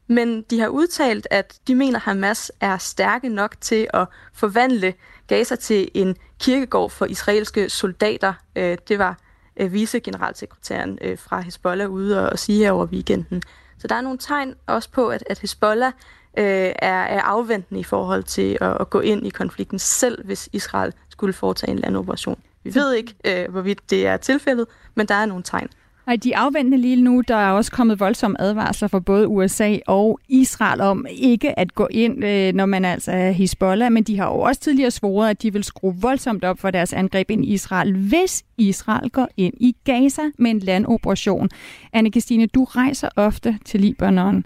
men 0.06 0.42
de 0.42 0.60
har 0.60 0.68
udtalt, 0.68 1.28
at 1.30 1.58
de 1.68 1.74
mener, 1.74 1.96
at 1.96 2.02
Hamas 2.02 2.52
er 2.60 2.78
stærke 2.78 3.28
nok 3.28 3.56
til 3.60 3.88
at 3.94 4.06
forvandle 4.32 4.94
Gaza 5.26 5.56
til 5.56 5.88
en 5.94 6.16
kirkegård 6.40 6.90
for 6.90 7.06
israelske 7.06 7.70
soldater. 7.70 8.32
Øh, 8.56 8.78
det 8.88 8.98
var 8.98 9.18
øh, 9.56 9.72
vicegeneralsekretæren 9.72 10.98
øh, 11.00 11.18
fra 11.18 11.40
Hezbollah 11.40 11.90
ude 11.90 12.30
og, 12.30 12.38
sige 12.38 12.58
her 12.58 12.72
over 12.72 12.86
weekenden. 12.86 13.42
Så 13.78 13.88
der 13.88 13.94
er 13.94 14.00
nogle 14.00 14.18
tegn 14.18 14.54
også 14.66 14.90
på, 14.90 15.08
at, 15.08 15.24
at 15.26 15.38
Hezbollah 15.38 15.92
øh, 16.38 16.44
er, 16.44 17.02
er 17.02 17.20
afventende 17.20 17.80
i 17.80 17.84
forhold 17.84 18.22
til 18.22 18.58
at, 18.60 18.76
at 18.80 18.90
gå 18.90 19.00
ind 19.00 19.26
i 19.26 19.30
konflikten 19.30 19.78
selv, 19.78 20.24
hvis 20.24 20.48
Israel 20.52 20.92
skulle 21.08 21.32
foretage 21.32 21.70
en 21.70 21.78
landoperation. 21.78 22.42
Vi 22.64 22.74
ved 22.74 22.94
ikke, 22.94 23.14
øh, 23.24 23.50
hvorvidt 23.50 23.90
det 23.90 24.06
er 24.06 24.16
tilfældet, 24.16 24.66
men 24.94 25.08
der 25.08 25.14
er 25.14 25.26
nogle 25.26 25.42
tegn. 25.42 25.68
Nej, 26.06 26.16
de 26.16 26.36
afventende 26.36 26.78
lige 26.78 27.02
nu. 27.02 27.22
Der 27.28 27.36
er 27.36 27.50
også 27.50 27.72
kommet 27.72 28.00
voldsomme 28.00 28.40
advarsler 28.40 28.88
fra 28.88 29.00
både 29.00 29.28
USA 29.28 29.76
og 29.86 30.20
Israel 30.28 30.80
om 30.80 31.06
ikke 31.10 31.58
at 31.58 31.74
gå 31.74 31.88
ind, 31.90 32.24
øh, 32.24 32.54
når 32.54 32.66
man 32.66 32.84
altså 32.84 33.12
er 33.12 33.30
Hezbollah, 33.30 33.92
men 33.92 34.04
de 34.04 34.18
har 34.18 34.26
jo 34.26 34.40
også 34.40 34.60
tidligere 34.60 34.90
svoret, 34.90 35.30
at 35.30 35.42
de 35.42 35.52
vil 35.52 35.64
skrue 35.64 35.94
voldsomt 36.00 36.44
op 36.44 36.58
for 36.58 36.70
deres 36.70 36.92
angreb 36.92 37.30
ind 37.30 37.44
i 37.44 37.52
Israel, 37.52 37.96
hvis 38.08 38.44
Israel 38.58 39.10
går 39.10 39.28
ind 39.36 39.54
i 39.60 39.76
Gaza 39.84 40.22
med 40.38 40.50
en 40.50 40.58
landoperation. 40.58 41.48
anne 41.92 42.10
Christine, 42.10 42.46
du 42.46 42.64
rejser 42.64 43.08
ofte 43.16 43.58
til 43.64 43.80
Libanon, 43.80 44.44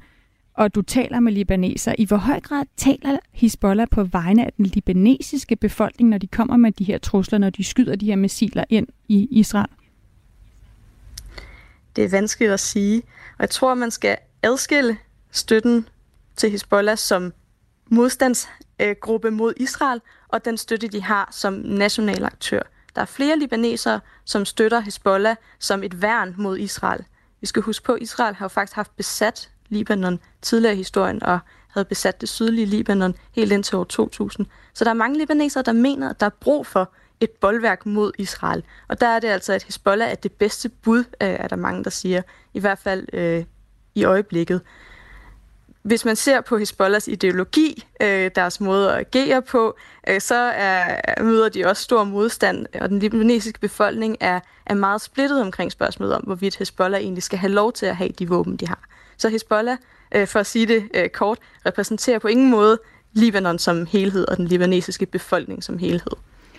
og 0.55 0.75
du 0.75 0.83
taler 0.83 1.21
med 1.21 1.33
libaneser. 1.33 1.95
I 1.99 2.05
hvor 2.05 2.17
høj 2.17 2.41
grad 2.41 2.65
taler 2.77 3.19
Hezbollah 3.33 3.87
på 3.91 4.05
vegne 4.05 4.47
af 4.47 4.53
den 4.57 4.67
libanesiske 4.67 5.57
befolkning, 5.57 6.11
når 6.11 6.19
de 6.19 6.27
kommer 6.27 6.57
med 6.57 6.73
de 6.73 6.85
her 6.85 6.99
trusler, 6.99 7.39
når 7.39 7.51
de 7.51 7.65
skyder 7.65 7.97
de 7.97 8.07
her 8.07 8.17
missiler 8.17 8.65
ind 8.71 8.87
i 9.09 9.29
Israel? 9.31 9.69
Det 11.97 12.05
er 12.05 12.09
vanskeligt 12.09 12.53
at 12.53 12.61
sige. 12.61 13.03
Og 13.31 13.41
jeg 13.41 13.51
tror, 13.51 13.75
man 13.75 13.91
skal 13.91 14.17
adskille 14.43 14.99
støtten 15.31 15.89
til 16.37 16.51
Hezbollah 16.51 16.99
som 16.99 17.33
modstandsgruppe 17.91 19.31
mod 19.31 19.55
Israel, 19.57 20.01
og 20.29 20.45
den 20.45 20.57
støtte, 20.57 20.89
de 20.89 21.03
har 21.03 21.29
som 21.33 21.53
national 21.55 22.25
aktør. 22.25 22.63
Der 22.95 23.01
er 23.01 23.07
flere 23.07 23.39
libanesere, 23.39 24.01
som 24.25 24.45
støtter 24.45 24.81
Hezbollah 24.81 25.37
som 25.59 25.83
et 25.83 26.03
værn 26.03 26.35
mod 26.39 26.59
Israel. 26.59 27.05
Vi 27.41 27.47
skal 27.47 27.63
huske 27.63 27.85
på, 27.85 27.93
at 27.93 28.03
Israel 28.03 28.35
har 28.35 28.45
jo 28.45 28.49
faktisk 28.49 28.77
haft 28.77 28.97
besat 28.97 29.51
Libanon 29.69 30.21
tidligere 30.43 30.75
i 30.75 30.77
historien, 30.77 31.23
og 31.23 31.39
havde 31.69 31.85
besat 31.85 32.21
det 32.21 32.29
sydlige 32.29 32.67
Libanon 32.67 33.15
helt 33.33 33.53
indtil 33.53 33.77
år 33.77 33.85
2000. 33.85 34.47
Så 34.75 34.85
der 34.85 34.91
er 34.91 34.95
mange 34.95 35.19
libanesere, 35.19 35.63
der 35.63 35.73
mener, 35.73 36.11
at 36.11 36.21
der 36.21 36.27
er 36.27 36.31
brug 36.41 36.67
for 36.67 36.93
et 37.21 37.31
boldværk 37.31 37.87
mod 37.87 38.13
Israel. 38.19 38.63
Og 38.89 39.01
der 39.01 39.07
er 39.07 39.21
det 39.21 39.29
altså, 39.29 39.53
at 39.53 39.63
Hezbollah 39.63 40.11
er 40.11 40.15
det 40.15 40.33
bedste 40.33 40.69
bud, 40.69 40.99
øh, 40.99 41.29
er 41.29 41.49
der 41.49 41.57
mange, 41.57 41.85
der 41.85 41.91
siger, 41.91 42.23
i 42.55 42.61
hvert 42.61 42.79
fald 42.79 43.07
øh, 43.13 43.45
i 43.95 44.05
øjeblikket. 44.05 44.61
Hvis 45.83 46.05
man 46.05 46.17
ser 46.17 46.41
på 46.41 46.59
Hezbollahs 46.59 47.09
ideologi, 47.09 47.87
øh, 48.03 48.31
deres 48.35 48.61
måde 48.61 48.93
at 48.93 48.99
agere 48.99 49.43
på, 49.43 49.77
øh, 50.09 50.21
så 50.21 50.35
er, 50.35 51.23
møder 51.23 51.49
de 51.49 51.67
også 51.67 51.83
stor 51.83 52.05
modstand, 52.05 52.67
og 52.81 52.89
den 52.89 52.99
libanesiske 52.99 53.61
befolkning 53.61 54.17
er, 54.21 54.41
er 54.67 54.75
meget 54.75 55.01
splittet 55.01 55.41
omkring 55.41 55.73
spørgsmålet 55.73 56.15
om, 56.15 56.23
hvorvidt 56.23 56.57
Hezbollah 56.57 57.01
egentlig 57.01 57.23
skal 57.23 57.39
have 57.39 57.53
lov 57.53 57.73
til 57.73 57.87
at 57.87 57.97
have 57.97 58.11
de 58.19 58.29
våben, 58.29 58.57
de 58.57 58.69
har. 58.69 58.81
Så 59.17 59.29
Hezbollah, 59.29 59.77
øh, 60.15 60.27
for 60.27 60.41
at 60.41 60.47
sige 60.47 60.67
det 60.67 60.89
øh, 60.95 61.09
kort, 61.09 61.39
repræsenterer 61.67 62.19
på 62.19 62.29
ingen 62.29 62.51
måde 62.51 62.79
Libanon 63.13 63.59
som 63.59 63.87
helhed 63.87 64.29
og 64.29 64.37
den 64.37 64.47
libanesiske 64.47 65.07
befolkning 65.07 65.65
som 65.65 65.79
helhed. 65.79 66.13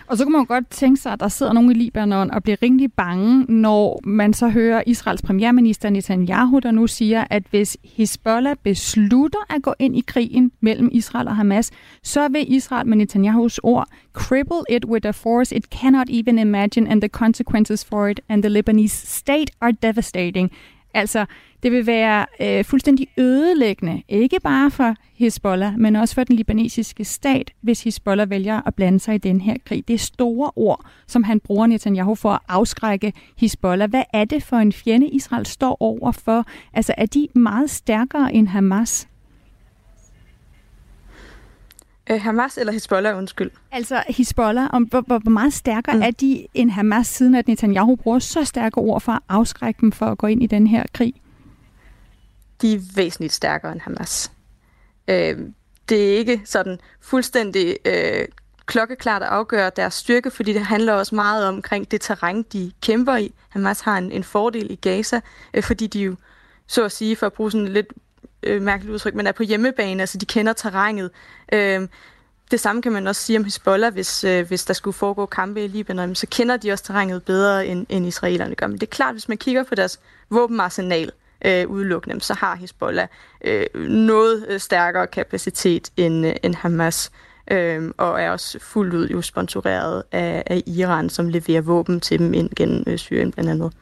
Og 0.08 0.18
så 0.18 0.24
kan 0.24 0.32
man 0.32 0.40
jo 0.40 0.46
godt 0.48 0.70
tænke 0.70 1.00
sig, 1.00 1.12
at 1.12 1.20
der 1.20 1.28
sidder 1.28 1.52
nogen 1.52 1.70
i 1.70 1.74
Libanon 1.74 2.30
og 2.30 2.42
bliver 2.42 2.56
rimelig 2.62 2.92
bange, 2.92 3.44
når 3.48 4.00
man 4.04 4.32
så 4.32 4.48
hører 4.48 4.82
Israels 4.86 5.22
premierminister 5.22 5.90
Netanyahu, 5.90 6.58
der 6.58 6.70
nu 6.70 6.86
siger, 6.86 7.24
at 7.30 7.42
hvis 7.50 7.76
Hezbollah 7.84 8.56
beslutter 8.62 9.54
at 9.54 9.62
gå 9.62 9.74
ind 9.78 9.96
i 9.96 10.04
krigen 10.06 10.52
mellem 10.60 10.88
Israel 10.92 11.28
og 11.28 11.36
Hamas, 11.36 11.70
så 12.02 12.28
vil 12.28 12.54
Israel 12.54 12.86
med 12.86 12.96
Netanyahus 12.96 13.60
ord 13.62 13.88
cripple 14.12 14.62
it 14.70 14.84
with 14.84 15.08
a 15.08 15.10
force 15.10 15.56
it 15.56 15.64
cannot 15.64 16.08
even 16.10 16.38
imagine, 16.38 16.90
and 16.90 17.00
the 17.00 17.08
consequences 17.08 17.84
for 17.84 18.08
it 18.08 18.20
and 18.28 18.42
the 18.42 18.50
Lebanese 18.50 19.06
state 19.06 19.50
are 19.60 19.72
devastating. 19.72 20.50
Altså, 20.94 21.26
det 21.62 21.72
vil 21.72 21.86
være 21.86 22.26
øh, 22.40 22.64
fuldstændig 22.64 23.08
ødelæggende, 23.16 24.02
ikke 24.08 24.40
bare 24.40 24.70
for 24.70 24.94
Hezbollah, 25.14 25.78
men 25.78 25.96
også 25.96 26.14
for 26.14 26.24
den 26.24 26.36
libanesiske 26.36 27.04
stat, 27.04 27.50
hvis 27.60 27.84
Hezbollah 27.84 28.30
vælger 28.30 28.62
at 28.66 28.74
blande 28.74 29.00
sig 29.00 29.14
i 29.14 29.18
den 29.18 29.40
her 29.40 29.56
krig. 29.64 29.88
Det 29.88 29.94
er 29.94 29.98
store 29.98 30.50
ord, 30.56 30.84
som 31.06 31.22
han 31.22 31.40
bruger 31.40 31.66
Netanyahu 31.66 32.14
for 32.14 32.30
at 32.30 32.40
afskrække 32.48 33.12
Hezbollah. 33.36 33.90
Hvad 33.90 34.04
er 34.12 34.24
det 34.24 34.42
for 34.42 34.56
en 34.56 34.72
fjende, 34.72 35.08
Israel 35.08 35.46
står 35.46 35.76
over 35.80 36.12
for? 36.12 36.44
Altså, 36.74 36.94
er 36.96 37.06
de 37.06 37.28
meget 37.34 37.70
stærkere 37.70 38.34
end 38.34 38.48
Hamas? 38.48 39.08
Øh, 42.10 42.22
Hamas 42.22 42.58
eller 42.58 42.72
Hezbollah, 42.72 43.18
undskyld? 43.18 43.50
Altså 43.72 44.02
Hezbollah, 44.08 44.68
om, 44.72 44.82
hvor, 44.82 45.00
hvor 45.00 45.30
meget 45.30 45.52
stærkere 45.52 45.96
mm. 45.96 46.02
er 46.02 46.10
de 46.10 46.46
end 46.54 46.70
Hamas, 46.70 47.06
siden 47.06 47.34
at 47.34 47.48
Netanyahu 47.48 47.96
bruger 47.96 48.18
så 48.18 48.44
stærke 48.44 48.78
ord 48.78 49.00
for 49.00 49.12
at 49.12 49.22
afskrække 49.28 49.80
dem 49.80 49.92
for 49.92 50.06
at 50.06 50.18
gå 50.18 50.26
ind 50.26 50.42
i 50.42 50.46
den 50.46 50.66
her 50.66 50.84
krig? 50.94 51.14
De 52.62 52.74
er 52.74 52.80
væsentligt 52.94 53.32
stærkere 53.32 53.72
end 53.72 53.80
Hamas. 53.80 54.32
Øh, 55.08 55.38
det 55.88 56.12
er 56.12 56.18
ikke 56.18 56.40
sådan 56.44 56.78
fuldstændig 57.00 57.76
øh, 57.84 58.24
klokkeklart 58.66 59.22
at 59.22 59.28
afgøre 59.28 59.70
deres 59.76 59.94
styrke, 59.94 60.30
fordi 60.30 60.52
det 60.52 60.66
handler 60.66 60.92
også 60.92 61.14
meget 61.14 61.46
om, 61.46 61.54
omkring 61.54 61.90
det 61.90 62.00
terræn, 62.00 62.42
de 62.42 62.72
kæmper 62.82 63.16
i. 63.16 63.34
Hamas 63.48 63.80
har 63.80 63.98
en, 63.98 64.12
en 64.12 64.24
fordel 64.24 64.70
i 64.70 64.74
Gaza, 64.74 65.20
øh, 65.54 65.62
fordi 65.62 65.86
de 65.86 66.00
jo, 66.00 66.16
så 66.66 66.84
at 66.84 66.92
sige, 66.92 67.16
for 67.16 67.26
at 67.26 67.32
bruge 67.32 67.52
sådan 67.52 67.68
lidt 67.68 67.92
øh, 68.42 68.62
mærkeligt 68.62 68.94
udtryk, 68.94 69.14
men 69.14 69.26
er 69.26 69.32
på 69.32 69.42
hjemmebane, 69.42 70.02
altså 70.02 70.18
de 70.18 70.26
kender 70.26 70.52
terrænet. 70.52 71.10
Øh, 71.52 71.88
det 72.50 72.60
samme 72.60 72.82
kan 72.82 72.92
man 72.92 73.06
også 73.06 73.22
sige 73.22 73.38
om 73.38 73.44
Hezbollah, 73.44 73.92
hvis, 73.92 74.24
øh, 74.24 74.48
hvis 74.48 74.64
der 74.64 74.74
skulle 74.74 74.94
foregå 74.94 75.26
kampe 75.26 75.64
i 75.64 75.68
Libanon, 75.68 76.14
så 76.14 76.26
kender 76.30 76.56
de 76.56 76.72
også 76.72 76.84
terrænet 76.84 77.24
bedre, 77.24 77.66
end, 77.66 77.86
end 77.88 78.06
israelerne 78.06 78.54
gør. 78.54 78.66
Men 78.66 78.74
det 78.74 78.82
er 78.82 78.90
klart, 78.90 79.14
hvis 79.14 79.28
man 79.28 79.38
kigger 79.38 79.64
på 79.64 79.74
deres 79.74 80.00
våbenarsenal 80.30 81.12
øh, 81.44 81.68
udelukkende, 81.68 82.20
så 82.20 82.34
har 82.34 82.56
Hezbollah 82.56 83.08
øh, 83.44 83.66
noget 83.88 84.46
øh, 84.48 84.60
stærkere 84.60 85.06
kapacitet 85.06 85.90
end, 85.96 86.26
øh, 86.26 86.34
end 86.42 86.54
Hamas, 86.54 87.10
øh, 87.50 87.90
og 87.96 88.22
er 88.22 88.30
også 88.30 88.58
fuldt 88.60 88.94
ud 88.94 89.08
jo 89.08 89.22
sponsoreret 89.22 90.02
af, 90.12 90.42
af 90.46 90.62
Iran, 90.66 91.10
som 91.10 91.28
leverer 91.28 91.60
våben 91.60 92.00
til 92.00 92.18
dem 92.18 92.34
ind 92.34 92.50
gennem 92.56 92.84
øh, 92.86 92.98
Syrien 92.98 93.32
blandt 93.32 93.50
andet. 93.50 93.72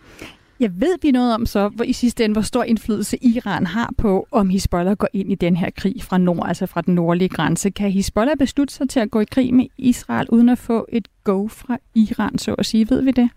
Jeg 0.60 0.80
ved 0.80 0.98
vi 1.02 1.10
noget 1.10 1.34
om 1.34 1.46
så, 1.46 1.68
hvor 1.68 1.84
i 1.84 1.92
sidste 1.92 2.25
ende, 2.25 2.32
hvor 2.32 2.42
stor 2.42 2.62
indflydelse 2.62 3.25
Iran 3.25 3.66
har 3.66 3.92
på, 3.98 4.28
om 4.30 4.48
Hezbollah 4.48 4.96
går 4.96 5.08
ind 5.12 5.32
i 5.32 5.34
den 5.34 5.56
her 5.56 5.70
krig 5.76 6.02
fra 6.02 6.18
nord, 6.18 6.48
altså 6.48 6.66
fra 6.66 6.80
den 6.80 6.94
nordlige 6.94 7.28
grænse. 7.28 7.70
Kan 7.70 7.90
Hezbollah 7.90 8.36
beslutte 8.36 8.75
sig 8.75 8.88
til 8.88 9.00
at 9.00 9.10
gå 9.10 9.20
i 9.20 9.25
krig 9.25 9.54
med 9.54 9.66
Israel, 9.78 10.28
uden 10.28 10.48
at 10.48 10.58
få 10.58 10.86
et 10.88 11.08
go 11.25 11.48
fra 11.48 11.78
Iran, 11.94 12.38
så 12.38 12.54
at 12.54 12.66
sige? 12.66 12.90
Ved 12.90 13.02
vi 13.02 13.10
det? 13.10 13.30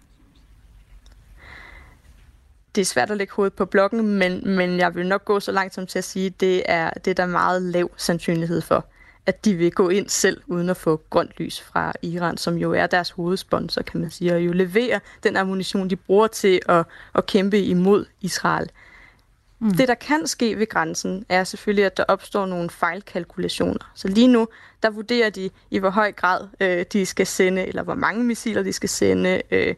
Det 2.75 2.81
er 2.81 2.85
svært 2.85 3.11
at 3.11 3.17
lægge 3.17 3.33
hovedet 3.33 3.53
på 3.53 3.65
blokken, 3.65 4.07
men, 4.07 4.55
men 4.55 4.77
jeg 4.77 4.95
vil 4.95 5.07
nok 5.07 5.25
gå 5.25 5.39
så 5.39 5.51
langt 5.51 5.73
som 5.73 5.87
til 5.87 5.97
at 5.97 6.03
sige, 6.03 6.25
at 6.25 6.39
det 6.39 6.63
er, 6.65 6.89
det 6.89 7.11
er 7.11 7.15
der 7.15 7.25
meget 7.25 7.61
lav 7.61 7.91
sandsynlighed 7.97 8.61
for 8.61 8.85
at 9.29 9.45
de 9.45 9.53
vil 9.53 9.71
gå 9.71 9.89
ind 9.89 10.09
selv, 10.09 10.41
uden 10.47 10.69
at 10.69 10.77
få 10.77 11.01
grønt 11.09 11.31
lys 11.37 11.61
fra 11.61 11.93
Iran, 12.01 12.37
som 12.37 12.57
jo 12.57 12.73
er 12.73 12.87
deres 12.87 13.09
hovedsponsor, 13.09 13.81
kan 13.81 14.01
man 14.01 14.11
sige, 14.11 14.33
og 14.33 14.41
jo 14.41 14.51
leverer 14.51 14.99
den 15.23 15.35
ammunition, 15.37 15.89
de 15.89 15.95
bruger 15.95 16.27
til 16.27 16.59
at, 16.69 16.85
at 17.15 17.25
kæmpe 17.25 17.59
imod 17.59 18.05
Israel. 18.21 18.69
Mm. 19.59 19.71
Det, 19.71 19.87
der 19.87 19.95
kan 19.95 20.27
ske 20.27 20.59
ved 20.59 20.67
grænsen, 20.67 21.25
er 21.29 21.43
selvfølgelig, 21.43 21.85
at 21.85 21.97
der 21.97 22.03
opstår 22.07 22.45
nogle 22.45 22.69
fejlkalkulationer. 22.69 23.91
Så 23.95 24.07
lige 24.07 24.27
nu, 24.27 24.47
der 24.83 24.89
vurderer 24.89 25.29
de, 25.29 25.49
i 25.71 25.77
hvor 25.79 25.89
høj 25.89 26.11
grad 26.11 26.47
øh, 26.59 26.85
de 26.93 27.05
skal 27.05 27.27
sende, 27.27 27.67
eller 27.67 27.83
hvor 27.83 27.95
mange 27.95 28.23
missiler 28.23 28.63
de 28.63 28.73
skal 28.73 28.89
sende, 28.89 29.41
øh, 29.51 29.75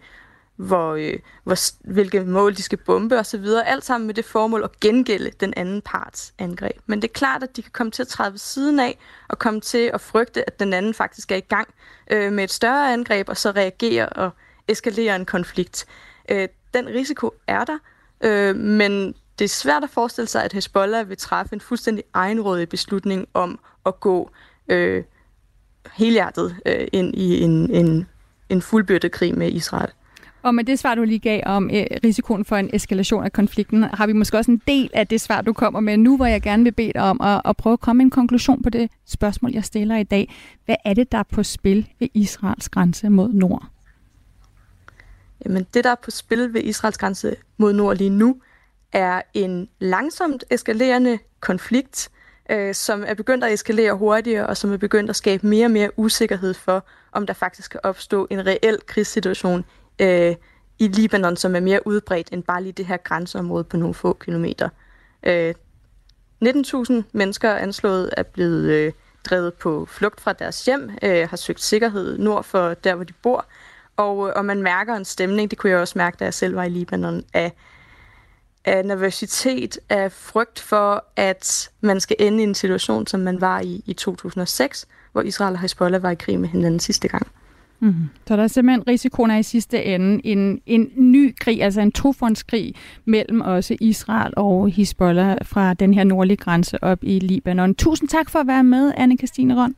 hvor, 0.61 0.93
øh, 0.93 1.19
hvor, 1.43 1.55
hvilke 1.93 2.23
mål 2.23 2.55
de 2.55 2.61
skal 2.61 2.77
bombe 2.77 3.19
osv. 3.19 3.45
Alt 3.65 3.85
sammen 3.85 4.07
med 4.07 4.15
det 4.15 4.25
formål 4.25 4.63
at 4.63 4.79
gengælde 4.79 5.31
den 5.39 5.53
anden 5.57 5.81
parts 5.81 6.33
angreb. 6.39 6.77
Men 6.85 7.01
det 7.01 7.07
er 7.07 7.13
klart, 7.13 7.43
at 7.43 7.55
de 7.55 7.61
kan 7.61 7.71
komme 7.71 7.91
til 7.91 8.01
at 8.01 8.07
træde 8.07 8.31
ved 8.31 8.39
siden 8.39 8.79
af 8.79 8.97
og 9.27 9.39
komme 9.39 9.61
til 9.61 9.91
at 9.93 10.01
frygte, 10.01 10.49
at 10.49 10.59
den 10.59 10.73
anden 10.73 10.93
faktisk 10.93 11.31
er 11.31 11.35
i 11.35 11.39
gang 11.39 11.67
øh, 12.11 12.33
med 12.33 12.43
et 12.43 12.51
større 12.51 12.93
angreb, 12.93 13.29
og 13.29 13.37
så 13.37 13.51
reagere 13.51 14.09
og 14.09 14.29
eskalere 14.67 15.15
en 15.15 15.25
konflikt. 15.25 15.85
Øh, 16.29 16.47
den 16.73 16.87
risiko 16.87 17.33
er 17.47 17.65
der, 17.65 17.77
øh, 18.21 18.55
men 18.55 19.15
det 19.39 19.45
er 19.45 19.49
svært 19.49 19.83
at 19.83 19.89
forestille 19.89 20.27
sig, 20.27 20.43
at 20.43 20.53
Hezbollah 20.53 21.09
vil 21.09 21.17
træffe 21.17 21.53
en 21.53 21.61
fuldstændig 21.61 22.03
egenrådig 22.13 22.69
beslutning 22.69 23.27
om 23.33 23.59
at 23.85 23.99
gå 23.99 24.31
øh, 24.67 25.03
helhjertet 25.93 26.55
øh, 26.65 26.87
ind 26.93 27.15
i 27.15 27.41
en, 27.41 27.71
en, 27.71 28.07
en 28.49 28.61
fuldbyrdet 28.61 29.11
krig 29.11 29.37
med 29.37 29.51
Israel. 29.51 29.91
Og 30.43 30.55
med 30.55 30.63
det 30.63 30.79
svar, 30.79 30.95
du 30.95 31.03
lige 31.03 31.19
gav 31.19 31.41
om 31.45 31.69
øh, 31.73 31.85
risikoen 32.03 32.45
for 32.45 32.55
en 32.55 32.69
eskalation 32.73 33.23
af 33.23 33.33
konflikten, 33.33 33.83
har 33.83 34.07
vi 34.07 34.13
måske 34.13 34.37
også 34.37 34.51
en 34.51 34.61
del 34.67 34.89
af 34.93 35.07
det 35.07 35.21
svar, 35.21 35.41
du 35.41 35.53
kommer 35.53 35.79
med 35.79 35.97
nu, 35.97 36.15
hvor 36.15 36.25
jeg 36.25 36.41
gerne 36.41 36.63
vil 36.63 36.71
bede 36.71 36.93
dig 36.93 37.01
om 37.01 37.21
at, 37.21 37.41
at 37.45 37.57
prøve 37.57 37.73
at 37.73 37.79
komme 37.79 37.97
med 37.97 38.05
en 38.05 38.11
konklusion 38.11 38.63
på 38.63 38.69
det 38.69 38.91
spørgsmål, 39.05 39.51
jeg 39.51 39.63
stiller 39.63 39.97
i 39.97 40.03
dag. 40.03 40.33
Hvad 40.65 40.75
er 40.85 40.93
det, 40.93 41.11
der 41.11 41.17
er 41.17 41.23
på 41.23 41.43
spil 41.43 41.89
ved 41.99 42.07
Israels 42.13 42.69
grænse 42.69 43.09
mod 43.09 43.33
nord? 43.33 43.65
Jamen, 45.45 45.65
det, 45.73 45.83
der 45.83 45.91
er 45.91 45.95
på 46.03 46.11
spil 46.11 46.53
ved 46.53 46.61
Israels 46.63 46.97
grænse 46.97 47.35
mod 47.57 47.73
nord 47.73 47.97
lige 47.97 48.09
nu, 48.09 48.41
er 48.93 49.21
en 49.33 49.69
langsomt 49.79 50.43
eskalerende 50.49 51.19
konflikt, 51.39 52.09
øh, 52.49 52.75
som 52.75 53.03
er 53.07 53.13
begyndt 53.13 53.43
at 53.43 53.53
eskalere 53.53 53.93
hurtigere, 53.93 54.47
og 54.47 54.57
som 54.57 54.73
er 54.73 54.77
begyndt 54.77 55.09
at 55.09 55.15
skabe 55.15 55.47
mere 55.47 55.65
og 55.65 55.71
mere 55.71 55.99
usikkerhed 55.99 56.53
for, 56.53 56.85
om 57.11 57.25
der 57.25 57.33
faktisk 57.33 57.71
kan 57.71 57.79
opstå 57.83 58.27
en 58.29 58.45
reel 58.45 58.77
krigssituation 58.87 59.65
øh, 59.99 60.35
i 60.79 60.87
Libanon, 60.87 61.37
som 61.37 61.55
er 61.55 61.59
mere 61.59 61.87
udbredt 61.87 62.29
end 62.31 62.43
bare 62.43 62.63
lige 62.63 62.73
det 62.73 62.85
her 62.85 62.97
grænseområde 62.97 63.63
på 63.63 63.77
nogle 63.77 63.93
få 63.93 64.13
kilometer. 64.13 64.69
Øh, 65.23 65.53
19.000 66.45 66.93
mennesker 67.11 67.53
anslået 67.53 68.09
er 68.17 68.23
blevet 68.23 68.69
øh, 68.69 68.91
drevet 69.25 69.53
på 69.53 69.85
flugt 69.85 70.21
fra 70.21 70.33
deres 70.33 70.65
hjem, 70.65 70.89
øh, 71.01 71.29
har 71.29 71.37
søgt 71.37 71.61
sikkerhed 71.61 72.17
nord 72.17 72.43
for 72.43 72.73
der, 72.73 72.95
hvor 72.95 73.03
de 73.03 73.13
bor, 73.13 73.45
og, 73.97 74.27
øh, 74.27 74.33
og 74.35 74.45
man 74.45 74.61
mærker 74.61 74.95
en 74.95 75.05
stemning, 75.05 75.51
det 75.51 75.59
kunne 75.59 75.69
jeg 75.69 75.79
også 75.79 75.97
mærke, 75.97 76.17
da 76.19 76.23
jeg 76.23 76.33
selv 76.33 76.55
var 76.55 76.63
i 76.63 76.69
Libanon, 76.69 77.23
af, 77.33 77.53
af 78.65 78.85
nervøsitet, 78.85 79.79
af 79.89 80.11
frygt 80.11 80.59
for, 80.59 81.05
at 81.15 81.71
man 81.81 81.99
skal 81.99 82.15
ende 82.19 82.39
i 82.39 82.43
en 82.43 82.55
situation, 82.55 83.07
som 83.07 83.19
man 83.19 83.41
var 83.41 83.59
i 83.59 83.83
i 83.85 83.93
2006, 83.93 84.87
hvor 85.11 85.21
Israel 85.21 85.53
og 85.53 85.59
Hezbollah 85.59 86.03
var 86.03 86.11
i 86.11 86.15
krig 86.15 86.39
med 86.39 86.49
hinanden 86.49 86.79
sidste 86.79 87.07
gang. 87.07 87.27
Mm. 87.81 87.93
Så 88.27 88.35
der 88.35 88.43
er 88.43 88.47
simpelthen 88.47 88.87
risikoen 88.87 89.31
af 89.31 89.39
i 89.39 89.43
sidste 89.43 89.83
ende 89.83 90.25
en, 90.25 90.61
en 90.65 90.91
ny 90.95 91.35
krig, 91.39 91.63
altså 91.63 91.81
en 91.81 91.91
tofrontskrig 91.91 92.75
mellem 93.05 93.41
også 93.41 93.77
Israel 93.81 94.33
og 94.37 94.69
Hezbollah 94.69 95.37
fra 95.43 95.73
den 95.73 95.93
her 95.93 96.03
nordlige 96.03 96.37
grænse 96.37 96.83
op 96.83 96.99
i 97.01 97.19
Libanon. 97.19 97.75
Tusind 97.75 98.09
tak 98.09 98.29
for 98.29 98.39
at 98.39 98.47
være 98.47 98.63
med, 98.63 98.93
anne 98.97 99.17
Christine 99.17 99.55
Røn. 99.55 99.75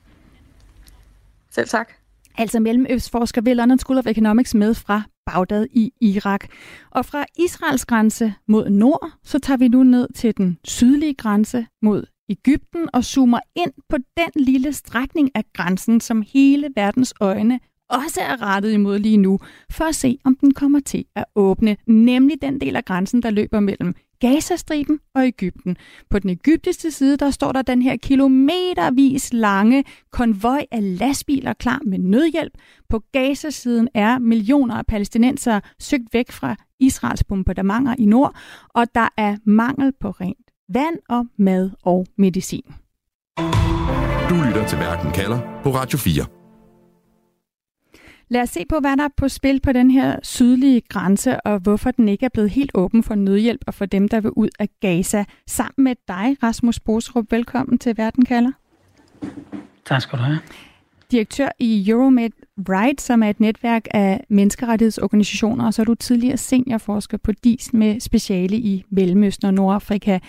Selv 1.52 1.68
tak. 1.68 1.90
Altså 2.38 2.60
mellemøstforsker 2.60 3.42
ved 3.42 3.56
London 3.56 3.80
School 3.80 3.98
of 3.98 4.08
Economics 4.08 4.56
med 4.56 4.74
fra 4.74 5.02
Bagdad 5.26 5.68
i 5.72 5.92
Irak. 6.02 6.48
Og 6.92 7.06
fra 7.06 7.26
Israels 7.40 7.86
grænse 7.86 8.34
mod 8.48 8.70
nord, 8.70 9.12
så 9.24 9.40
tager 9.40 9.58
vi 9.58 9.68
nu 9.68 9.84
ned 9.84 10.08
til 10.16 10.38
den 10.38 10.58
sydlige 10.64 11.14
grænse 11.14 11.66
mod 11.82 12.04
Ægypten 12.30 12.90
og 12.94 13.04
zoomer 13.04 13.40
ind 13.56 13.72
på 13.90 13.98
den 14.18 14.44
lille 14.44 14.74
strækning 14.74 15.32
af 15.36 15.44
grænsen, 15.54 16.02
som 16.02 16.24
hele 16.34 16.70
verdens 16.76 17.14
øjne 17.20 17.60
også 17.90 18.22
er 18.22 18.42
rettet 18.42 18.72
imod 18.72 19.00
lige 19.00 19.18
nu, 19.18 19.40
for 19.72 19.86
at 19.86 19.96
se, 19.96 20.18
om 20.24 20.36
den 20.36 20.54
kommer 20.54 20.80
til 20.80 21.06
at 21.16 21.26
åbne, 21.36 21.78
nemlig 21.88 22.42
den 22.42 22.62
del 22.62 22.76
af 22.76 22.86
grænsen, 22.86 23.24
der 23.24 23.30
løber 23.30 23.60
mellem 23.60 23.96
Gazastriben 24.20 25.00
og 25.16 25.26
Ægypten. 25.28 25.78
På 26.10 26.20
den 26.20 26.30
egyptiske 26.30 26.92
side, 26.92 27.18
der 27.18 27.32
står 27.32 27.52
der 27.52 27.62
den 27.62 27.82
her 27.82 27.98
kilometervis 27.98 29.34
lange 29.34 29.84
konvoj 30.12 30.66
af 30.72 30.98
lastbiler 31.00 31.54
klar 31.54 31.80
med 31.86 32.00
nødhjælp. 32.00 32.54
På 32.90 33.04
Gazasiden 33.12 33.90
er 33.94 34.20
millioner 34.20 34.76
af 34.76 34.86
palæstinenser 34.86 35.60
søgt 35.80 36.14
væk 36.14 36.32
fra 36.32 36.56
Israels 36.80 37.24
bombardementer 37.24 37.96
i 38.00 38.06
nord, 38.06 38.36
og 38.70 38.88
der 38.96 39.08
er 39.18 39.38
mangel 39.46 39.94
på 40.00 40.10
rent 40.10 40.52
vand 40.70 40.96
og 41.10 41.26
mad 41.38 41.72
og 41.84 42.06
medicin. 42.18 42.64
Du 44.30 44.36
lytter 44.48 44.68
til 44.68 44.78
Verden 44.78 45.12
kalder 45.12 45.40
på 45.64 45.70
Radio 45.70 45.98
4. 45.98 46.43
Lad 48.30 48.42
os 48.42 48.50
se 48.50 48.66
på, 48.70 48.80
hvad 48.80 48.98
der 48.98 49.04
er 49.04 49.14
på 49.18 49.28
spil 49.28 49.60
på 49.62 49.72
den 49.72 49.92
her 49.92 50.20
sydlige 50.24 50.82
grænse, 50.90 51.42
og 51.42 51.60
hvorfor 51.60 51.92
den 51.92 52.10
ikke 52.10 52.26
er 52.26 52.30
blevet 52.30 52.50
helt 52.50 52.72
åben 52.74 53.04
for 53.04 53.16
nødhjælp 53.16 53.62
og 53.68 53.74
for 53.74 53.86
dem, 53.86 54.08
der 54.08 54.20
vil 54.20 54.32
ud 54.32 54.50
af 54.60 54.70
Gaza. 54.80 55.24
Sammen 55.48 55.84
med 55.84 55.96
dig, 56.08 56.38
Rasmus 56.44 56.80
Bosrup. 56.80 57.26
Velkommen 57.32 57.78
til 57.78 57.98
Verden 57.98 58.26
kalder. 58.26 58.52
Tak 59.86 60.02
skal 60.02 60.20
du 60.20 60.24
have. 60.24 60.40
Direktør 61.12 61.50
i 61.60 61.90
Euromed 61.90 62.30
Right, 62.70 63.02
som 63.02 63.24
er 63.24 63.30
et 63.30 63.40
netværk 63.40 63.88
af 63.92 64.24
menneskerettighedsorganisationer, 64.30 65.66
og 65.66 65.74
så 65.74 65.82
er 65.82 65.86
du 65.86 65.96
tidligere 65.96 66.38
seniorforsker 66.38 67.18
på 67.18 67.32
DIS 67.32 67.74
med 67.74 68.00
speciale 68.00 68.58
i 68.58 68.84
Mellemøsten 68.90 69.48
og 69.48 69.54
Nordafrika. 69.54 70.20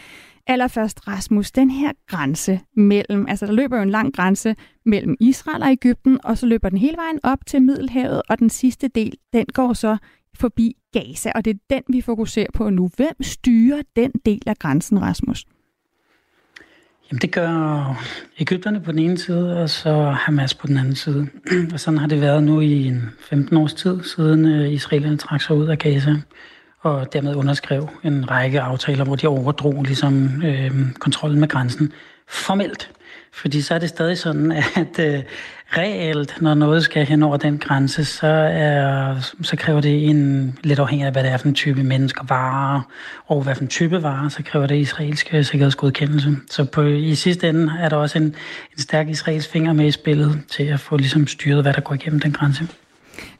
Allerførst, 0.46 1.08
Rasmus, 1.08 1.52
den 1.52 1.70
her 1.70 1.92
grænse 2.06 2.60
mellem, 2.76 3.26
altså 3.28 3.46
der 3.46 3.52
løber 3.52 3.76
jo 3.76 3.82
en 3.82 3.90
lang 3.90 4.14
grænse 4.14 4.56
mellem 4.84 5.16
Israel 5.20 5.62
og 5.62 5.70
Ægypten, 5.70 6.20
og 6.24 6.38
så 6.38 6.46
løber 6.46 6.68
den 6.68 6.78
hele 6.78 6.96
vejen 6.96 7.20
op 7.22 7.38
til 7.46 7.62
Middelhavet, 7.62 8.22
og 8.28 8.38
den 8.38 8.50
sidste 8.50 8.88
del, 8.88 9.12
den 9.32 9.46
går 9.52 9.72
så 9.72 9.96
forbi 10.36 10.76
Gaza, 10.92 11.32
og 11.34 11.44
det 11.44 11.50
er 11.50 11.58
den, 11.70 11.82
vi 11.88 12.00
fokuserer 12.00 12.50
på 12.54 12.70
nu. 12.70 12.90
Hvem 12.96 13.22
styrer 13.22 13.82
den 13.96 14.12
del 14.26 14.42
af 14.46 14.58
grænsen, 14.58 15.02
Rasmus? 15.02 15.44
Jamen 17.10 17.20
det 17.20 17.32
gør 17.32 17.94
Ægypterne 18.38 18.80
på 18.80 18.92
den 18.92 18.98
ene 18.98 19.18
side, 19.18 19.62
og 19.62 19.70
så 19.70 20.10
Hamas 20.10 20.54
på 20.54 20.66
den 20.66 20.76
anden 20.76 20.94
side. 20.94 21.28
Og 21.72 21.80
sådan 21.80 21.98
har 21.98 22.06
det 22.06 22.20
været 22.20 22.42
nu 22.42 22.60
i 22.60 22.86
en 22.86 23.02
15 23.20 23.56
års 23.56 23.74
tid, 23.74 24.02
siden 24.02 24.44
øh, 24.44 24.72
israelerne 24.72 25.16
trak 25.16 25.40
sig 25.42 25.56
ud 25.56 25.66
af 25.66 25.78
Gaza 25.78 26.16
og 26.84 27.12
dermed 27.12 27.34
underskrev 27.34 27.88
en 28.04 28.30
række 28.30 28.60
aftaler, 28.60 29.04
hvor 29.04 29.16
de 29.16 29.26
overdrog 29.26 29.82
ligesom, 29.82 30.42
øh, 30.44 30.70
kontrollen 30.98 31.40
med 31.40 31.48
grænsen 31.48 31.92
formelt. 32.28 32.90
Fordi 33.32 33.62
så 33.62 33.74
er 33.74 33.78
det 33.78 33.88
stadig 33.88 34.18
sådan, 34.18 34.52
at 34.76 34.98
øh, 34.98 35.22
reelt, 35.76 36.40
når 36.40 36.54
noget 36.54 36.84
skal 36.84 37.06
hen 37.06 37.22
over 37.22 37.36
den 37.36 37.58
grænse, 37.58 38.04
så, 38.04 38.26
er, 38.26 39.20
så 39.42 39.56
kræver 39.56 39.80
det 39.80 40.08
en, 40.08 40.58
lidt 40.64 40.78
afhængig 40.78 41.06
af, 41.06 41.12
hvad 41.12 41.22
det 41.22 41.30
er 41.30 41.36
for 41.36 41.48
en 41.48 41.54
type 41.54 41.82
mennesker, 41.82 42.24
varer, 42.28 42.80
og 43.26 43.42
hvad 43.42 43.54
for 43.54 43.62
en 43.62 43.68
type 43.68 44.02
varer, 44.02 44.28
så 44.28 44.42
kræver 44.42 44.66
det 44.66 44.76
israelske 44.76 45.44
sikkerhedsgodkendelse. 45.44 46.36
Så 46.50 46.64
på, 46.64 46.82
i 46.82 47.14
sidste 47.14 47.48
ende 47.48 47.72
er 47.80 47.88
der 47.88 47.96
også 47.96 48.18
en, 48.18 48.24
en 48.72 48.78
stærk 48.78 49.08
israelsk 49.08 49.50
finger 49.50 49.72
med 49.72 49.86
i 49.86 49.90
spillet 49.90 50.40
til 50.50 50.64
at 50.64 50.80
få 50.80 50.96
ligesom 50.96 51.26
styret, 51.26 51.62
hvad 51.62 51.72
der 51.72 51.80
går 51.80 51.94
igennem 51.94 52.20
den 52.20 52.32
grænse. 52.32 52.68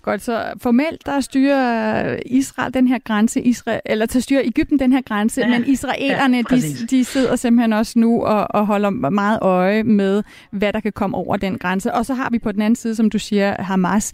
Godt, 0.04 0.22
så 0.22 0.52
formelt 0.62 1.06
der 1.06 1.20
styrer 1.20 2.16
Israel 2.26 2.74
den 2.74 2.88
her 2.88 2.98
grænse, 2.98 3.40
Israel, 3.42 3.80
eller 3.86 4.06
så 4.10 4.20
styrer 4.20 4.42
Ægypten 4.44 4.78
den 4.78 4.92
her 4.92 5.00
grænse, 5.02 5.40
ja, 5.40 5.48
men 5.48 5.64
israelerne, 5.66 6.36
ja, 6.36 6.56
de, 6.56 6.86
de 6.90 7.04
sidder 7.04 7.36
simpelthen 7.36 7.72
også 7.72 7.98
nu 7.98 8.22
og, 8.22 8.46
og 8.50 8.66
holder 8.66 8.90
meget 8.90 9.38
øje 9.42 9.82
med, 9.82 10.22
hvad 10.50 10.72
der 10.72 10.80
kan 10.80 10.92
komme 10.92 11.16
over 11.16 11.36
den 11.36 11.58
grænse. 11.58 11.94
Og 11.94 12.06
så 12.06 12.14
har 12.14 12.28
vi 12.30 12.38
på 12.38 12.52
den 12.52 12.62
anden 12.62 12.76
side, 12.76 12.94
som 12.94 13.10
du 13.10 13.18
siger, 13.18 13.62
Hamas. 13.62 14.12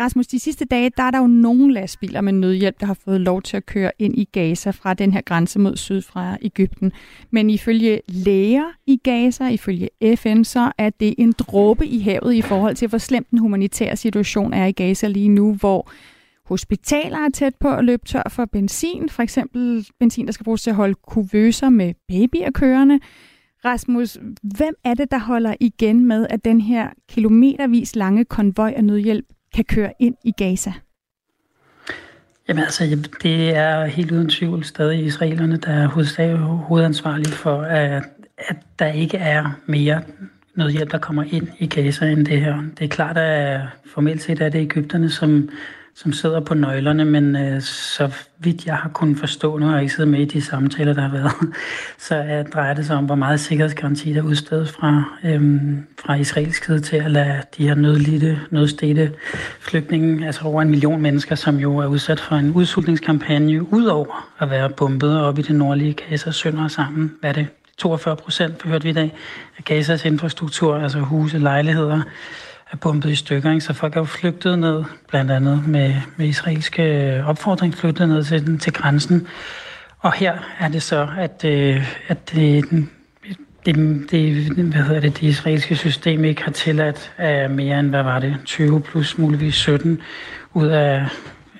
Rasmus, 0.00 0.26
de 0.26 0.38
sidste 0.38 0.64
dage, 0.64 0.90
der 0.96 1.02
er 1.02 1.10
der 1.10 1.18
jo 1.18 1.26
nogle 1.26 1.72
lastbiler 1.74 2.20
med 2.20 2.32
nødhjælp, 2.32 2.80
der 2.80 2.86
har 2.86 2.96
fået 3.04 3.20
lov 3.20 3.42
til 3.42 3.56
at 3.56 3.66
køre 3.66 3.90
ind 3.98 4.18
i 4.18 4.28
Gaza 4.32 4.70
fra 4.70 4.94
den 4.94 5.12
her 5.12 5.20
grænse 5.20 5.58
mod 5.58 5.76
syd 5.76 6.02
fra 6.02 6.36
Ægypten. 6.42 6.92
Men 7.30 7.50
ifølge 7.50 8.00
læger 8.08 8.64
i 8.86 9.00
Gaza, 9.04 9.48
ifølge 9.48 9.88
FN, 10.16 10.44
så 10.44 10.72
er 10.78 10.90
det 10.90 11.14
en 11.18 11.32
dråbe 11.38 11.86
i 11.86 11.98
havet 11.98 12.34
i 12.34 12.42
forhold 12.42 12.74
til, 12.74 12.88
hvor 12.88 12.98
slemt 12.98 13.30
den 13.30 13.38
humanitære 13.38 13.96
situation 13.96 14.52
er 14.52 14.66
i 14.66 14.72
Gaza 14.72 15.06
lige 15.06 15.21
nu, 15.28 15.54
hvor 15.54 15.90
hospitaler 16.44 17.18
er 17.18 17.28
tæt 17.34 17.54
på 17.60 17.68
at 17.68 17.84
løbe 17.84 18.04
tør 18.06 18.22
for 18.28 18.44
benzin, 18.44 19.08
for 19.08 19.22
eksempel 19.22 19.86
benzin, 20.00 20.26
der 20.26 20.32
skal 20.32 20.44
bruges 20.44 20.62
til 20.62 20.70
at 20.70 20.76
holde 20.76 20.94
kuvøser 20.94 21.68
med 21.68 21.94
babyer 22.08 22.50
kørende. 22.50 23.00
Rasmus, 23.64 24.18
hvem 24.42 24.74
er 24.84 24.94
det, 24.94 25.10
der 25.10 25.18
holder 25.18 25.54
igen 25.60 26.06
med, 26.06 26.26
at 26.30 26.44
den 26.44 26.60
her 26.60 26.88
kilometervis 27.08 27.96
lange 27.96 28.24
konvoj 28.24 28.72
af 28.76 28.84
nødhjælp 28.84 29.26
kan 29.54 29.64
køre 29.64 29.92
ind 29.98 30.14
i 30.24 30.32
Gaza? 30.32 30.72
Jamen 32.48 32.64
altså, 32.64 33.08
det 33.22 33.56
er 33.56 33.84
helt 33.84 34.10
uden 34.10 34.28
tvivl 34.28 34.64
stadig 34.64 35.04
israelerne, 35.04 35.56
der 35.56 35.72
er 35.72 35.86
hovedansvarlige 36.68 37.32
for, 37.32 37.62
at, 37.62 38.02
at 38.38 38.56
der 38.78 38.86
ikke 38.86 39.16
er 39.16 39.60
mere 39.66 40.02
noget 40.54 40.72
hjælp, 40.72 40.90
der 40.90 40.98
kommer 40.98 41.24
ind 41.30 41.48
i 41.58 41.66
Gaza 41.66 42.06
end 42.06 42.26
det 42.26 42.40
her. 42.40 42.62
Det 42.78 42.84
er 42.84 42.88
klart, 42.88 43.18
at 43.18 43.60
formelt 43.86 44.22
set 44.22 44.40
er 44.40 44.48
det 44.48 44.58
Ægypterne, 44.58 45.10
som, 45.10 45.48
som 45.94 46.12
sidder 46.12 46.40
på 46.40 46.54
nøglerne, 46.54 47.04
men 47.04 47.36
øh, 47.36 47.60
så 47.60 48.10
vidt 48.38 48.66
jeg 48.66 48.76
har 48.76 48.88
kunnet 48.88 49.18
forstå, 49.18 49.58
nu 49.58 49.66
har 49.66 49.72
jeg 49.72 49.82
ikke 49.82 49.94
siddet 49.94 50.10
med 50.10 50.20
i 50.20 50.24
de 50.24 50.42
samtaler, 50.42 50.92
der 50.92 51.02
har 51.02 51.10
været, 51.10 51.32
så 52.08 52.16
øh, 52.16 52.52
drejer 52.52 52.74
det 52.74 52.86
sig 52.86 52.96
om, 52.96 53.06
hvor 53.06 53.14
meget 53.14 53.40
sikkerhedsgaranti 53.40 54.12
der 54.12 54.22
er 54.22 54.64
fra, 54.64 55.04
øh, 55.24 55.42
fra 56.04 56.14
israelsk 56.14 56.64
side 56.64 56.80
til 56.80 56.96
at 56.96 57.10
lade 57.10 57.42
de 57.56 57.68
her 57.68 57.74
nødlidte, 57.74 58.40
nødstede 58.50 59.12
flygtninge, 59.60 60.26
altså 60.26 60.44
over 60.44 60.62
en 60.62 60.70
million 60.70 61.02
mennesker, 61.02 61.34
som 61.34 61.56
jo 61.56 61.78
er 61.78 61.86
udsat 61.86 62.20
for 62.20 62.36
en 62.36 62.52
udsultningskampagne, 62.52 63.72
udover 63.72 64.32
at 64.38 64.50
være 64.50 64.70
bombet 64.70 65.20
op 65.20 65.38
i 65.38 65.42
det 65.42 65.56
nordlige 65.56 65.92
Gaza, 65.92 66.30
sønder 66.30 66.68
sammen, 66.68 67.14
hvad 67.20 67.30
er 67.30 67.34
det, 67.34 67.46
42 67.78 68.16
procent, 68.16 68.62
hørte 68.62 68.84
vi 68.84 68.90
i 68.90 68.92
dag, 68.92 69.12
af 69.58 69.64
Gazas 69.64 70.04
infrastruktur, 70.04 70.76
altså 70.76 70.98
huse, 70.98 71.38
lejligheder, 71.38 72.02
er 72.72 72.76
pumpet 72.76 73.10
i 73.10 73.14
stykker. 73.14 73.50
Ikke? 73.50 73.60
Så 73.60 73.72
folk 73.72 73.96
er 73.96 74.00
jo 74.00 74.04
flygtet 74.04 74.58
ned, 74.58 74.84
blandt 75.08 75.30
andet 75.30 75.68
med, 75.68 75.94
med 76.16 76.26
israelske 76.26 77.24
opfordring, 77.26 77.74
flygtet 77.74 78.08
ned 78.08 78.24
til, 78.24 78.58
til 78.58 78.72
grænsen. 78.72 79.26
Og 79.98 80.12
her 80.12 80.38
er 80.58 80.68
det 80.68 80.82
så, 80.82 81.08
at, 81.18 81.44
øh, 81.44 81.94
at 82.08 82.30
det, 82.30 82.64
det, 83.66 83.76
det, 84.10 84.34
hvad 84.64 84.82
hedder 84.82 85.00
det, 85.00 85.20
det 85.20 85.22
israelske 85.22 85.76
system 85.76 86.24
ikke 86.24 86.42
har 86.42 86.50
tilladt 86.50 87.12
af 87.18 87.44
øh, 87.44 87.50
mere 87.50 87.80
end, 87.80 87.88
hvad 87.88 88.02
var 88.02 88.18
det, 88.18 88.36
20 88.44 88.80
plus 88.80 89.18
muligvis 89.18 89.54
17 89.54 90.00
ud 90.54 90.66
af 90.66 91.06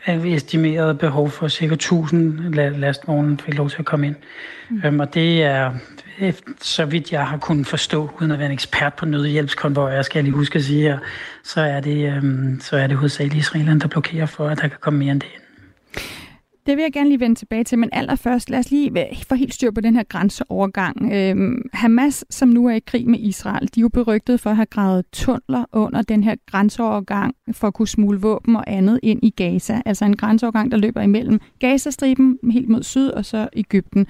estimeret 0.06 0.98
behov 0.98 1.30
for 1.30 1.48
cirka 1.48 1.74
1000 1.74 2.54
lastvogne 2.54 3.38
fik 3.38 3.54
lov 3.54 3.70
til 3.70 3.78
at 3.78 3.84
komme 3.84 4.06
ind. 4.06 4.16
Mm. 4.70 4.82
Øhm, 4.84 5.00
og 5.00 5.14
det 5.14 5.42
er, 5.42 5.72
så 6.60 6.84
vidt 6.84 7.12
jeg 7.12 7.26
har 7.26 7.38
kunnet 7.38 7.66
forstå, 7.66 8.10
uden 8.20 8.30
at 8.30 8.38
være 8.38 8.46
en 8.46 8.52
ekspert 8.52 8.94
på 8.94 9.06
nødhjælpskonvojer, 9.06 10.02
skal 10.02 10.18
jeg 10.18 10.24
lige 10.24 10.34
huske 10.34 10.56
at 10.56 10.64
sige 10.64 10.82
her, 10.82 10.98
så 11.44 11.60
er 11.60 11.80
det, 11.80 12.16
øhm, 12.16 12.60
så 12.60 12.76
er 12.76 12.86
det 12.86 12.96
hovedsageligt 12.96 13.38
Israelerne, 13.38 13.80
der 13.80 13.88
blokerer 13.88 14.26
for, 14.26 14.48
at 14.48 14.58
der 14.58 14.68
kan 14.68 14.78
komme 14.80 14.98
mere 14.98 15.12
end 15.12 15.20
det 15.20 15.28
ind. 15.34 15.42
Det 16.66 16.76
vil 16.76 16.82
jeg 16.82 16.92
gerne 16.92 17.08
lige 17.08 17.20
vende 17.20 17.34
tilbage 17.34 17.64
til, 17.64 17.78
men 17.78 17.88
allerførst 17.92 18.50
lad 18.50 18.58
os 18.58 18.70
lige 18.70 19.06
få 19.28 19.34
helt 19.34 19.54
styr 19.54 19.70
på 19.70 19.80
den 19.80 19.96
her 19.96 20.02
grænseovergang. 20.02 21.12
Øhm, 21.12 21.62
Hamas, 21.72 22.24
som 22.30 22.48
nu 22.48 22.66
er 22.66 22.74
i 22.74 22.80
krig 22.86 23.08
med 23.08 23.18
Israel, 23.18 23.68
de 23.74 23.80
er 23.80 23.82
jo 23.82 23.88
berygtet 23.88 24.40
for 24.40 24.50
at 24.50 24.56
have 24.56 24.66
gravet 24.66 25.04
tunneler 25.12 25.64
under 25.72 26.02
den 26.02 26.24
her 26.24 26.34
grænseovergang 26.46 27.34
for 27.52 27.66
at 27.66 27.74
kunne 27.74 27.88
smule 27.88 28.20
våben 28.20 28.56
og 28.56 28.64
andet 28.66 29.00
ind 29.02 29.20
i 29.22 29.30
Gaza. 29.30 29.82
Altså 29.86 30.04
en 30.04 30.16
grænseovergang, 30.16 30.70
der 30.70 30.76
løber 30.76 31.02
imellem 31.02 31.40
Gazastriben 31.58 32.38
helt 32.52 32.68
mod 32.68 32.82
syd 32.82 33.08
og 33.08 33.24
så 33.24 33.48
Ægypten. 33.52 34.06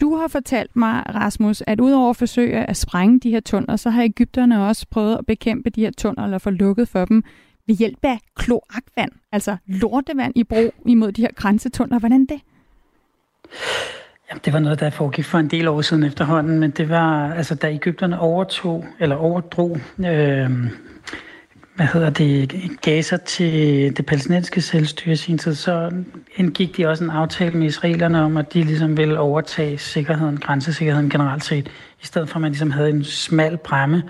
Du 0.00 0.16
har 0.16 0.28
fortalt 0.28 0.76
mig, 0.76 1.14
Rasmus, 1.14 1.62
at 1.66 1.80
udover 1.80 2.10
at 2.10 2.16
forsøge 2.16 2.56
at 2.56 2.76
sprænge 2.76 3.20
de 3.20 3.30
her 3.30 3.40
tunneler, 3.40 3.76
så 3.76 3.90
har 3.90 4.02
Ægypterne 4.02 4.66
også 4.66 4.86
prøvet 4.90 5.16
at 5.16 5.26
bekæmpe 5.26 5.70
de 5.70 5.80
her 5.80 5.90
tunneler 5.90 6.24
eller 6.24 6.38
få 6.38 6.50
lukket 6.50 6.88
for 6.88 7.04
dem 7.04 7.24
ved 7.70 7.76
hjælp 7.76 8.04
af 8.04 8.18
kloakvand, 8.36 9.12
altså 9.32 9.56
lortevand 9.66 10.32
i 10.36 10.44
brug 10.44 10.74
imod 10.86 11.12
de 11.12 11.22
her 11.22 11.32
grænsetunder. 11.34 11.98
Hvordan 11.98 12.20
det? 12.20 12.40
Jamen, 14.30 14.40
det 14.44 14.52
var 14.52 14.58
noget, 14.58 14.80
der 14.80 14.90
foregik 14.90 15.24
for 15.24 15.38
en 15.38 15.48
del 15.48 15.68
år 15.68 15.80
siden 15.80 16.02
efterhånden, 16.02 16.58
men 16.58 16.70
det 16.70 16.88
var, 16.88 17.34
altså 17.34 17.54
da 17.54 17.72
Ægypterne 17.72 18.20
overtog, 18.20 18.84
eller 19.00 19.16
overdrog, 19.16 19.78
øh, 19.98 20.50
hvad 21.76 21.86
hedder 21.86 22.10
det, 22.10 22.52
Gaza 22.82 23.16
til 23.16 23.52
det 23.96 24.06
palæstinensiske 24.06 24.60
selvstyre 24.60 25.12
i 25.12 25.16
sin 25.16 25.38
tid, 25.38 25.54
så 25.54 25.92
indgik 26.36 26.76
de 26.76 26.86
også 26.86 27.04
en 27.04 27.10
aftale 27.10 27.58
med 27.58 27.66
israelerne 27.66 28.22
om, 28.22 28.36
at 28.36 28.54
de 28.54 28.62
ligesom 28.62 28.96
ville 28.96 29.18
overtage 29.18 29.78
sikkerheden, 29.78 30.36
grænsesikkerheden 30.36 31.10
generelt 31.10 31.44
set, 31.44 31.68
i 32.02 32.06
stedet 32.06 32.28
for 32.28 32.36
at 32.36 32.40
man 32.40 32.50
ligesom 32.50 32.70
havde 32.70 32.90
en 32.90 33.04
smal 33.04 33.56
bremme 33.56 34.02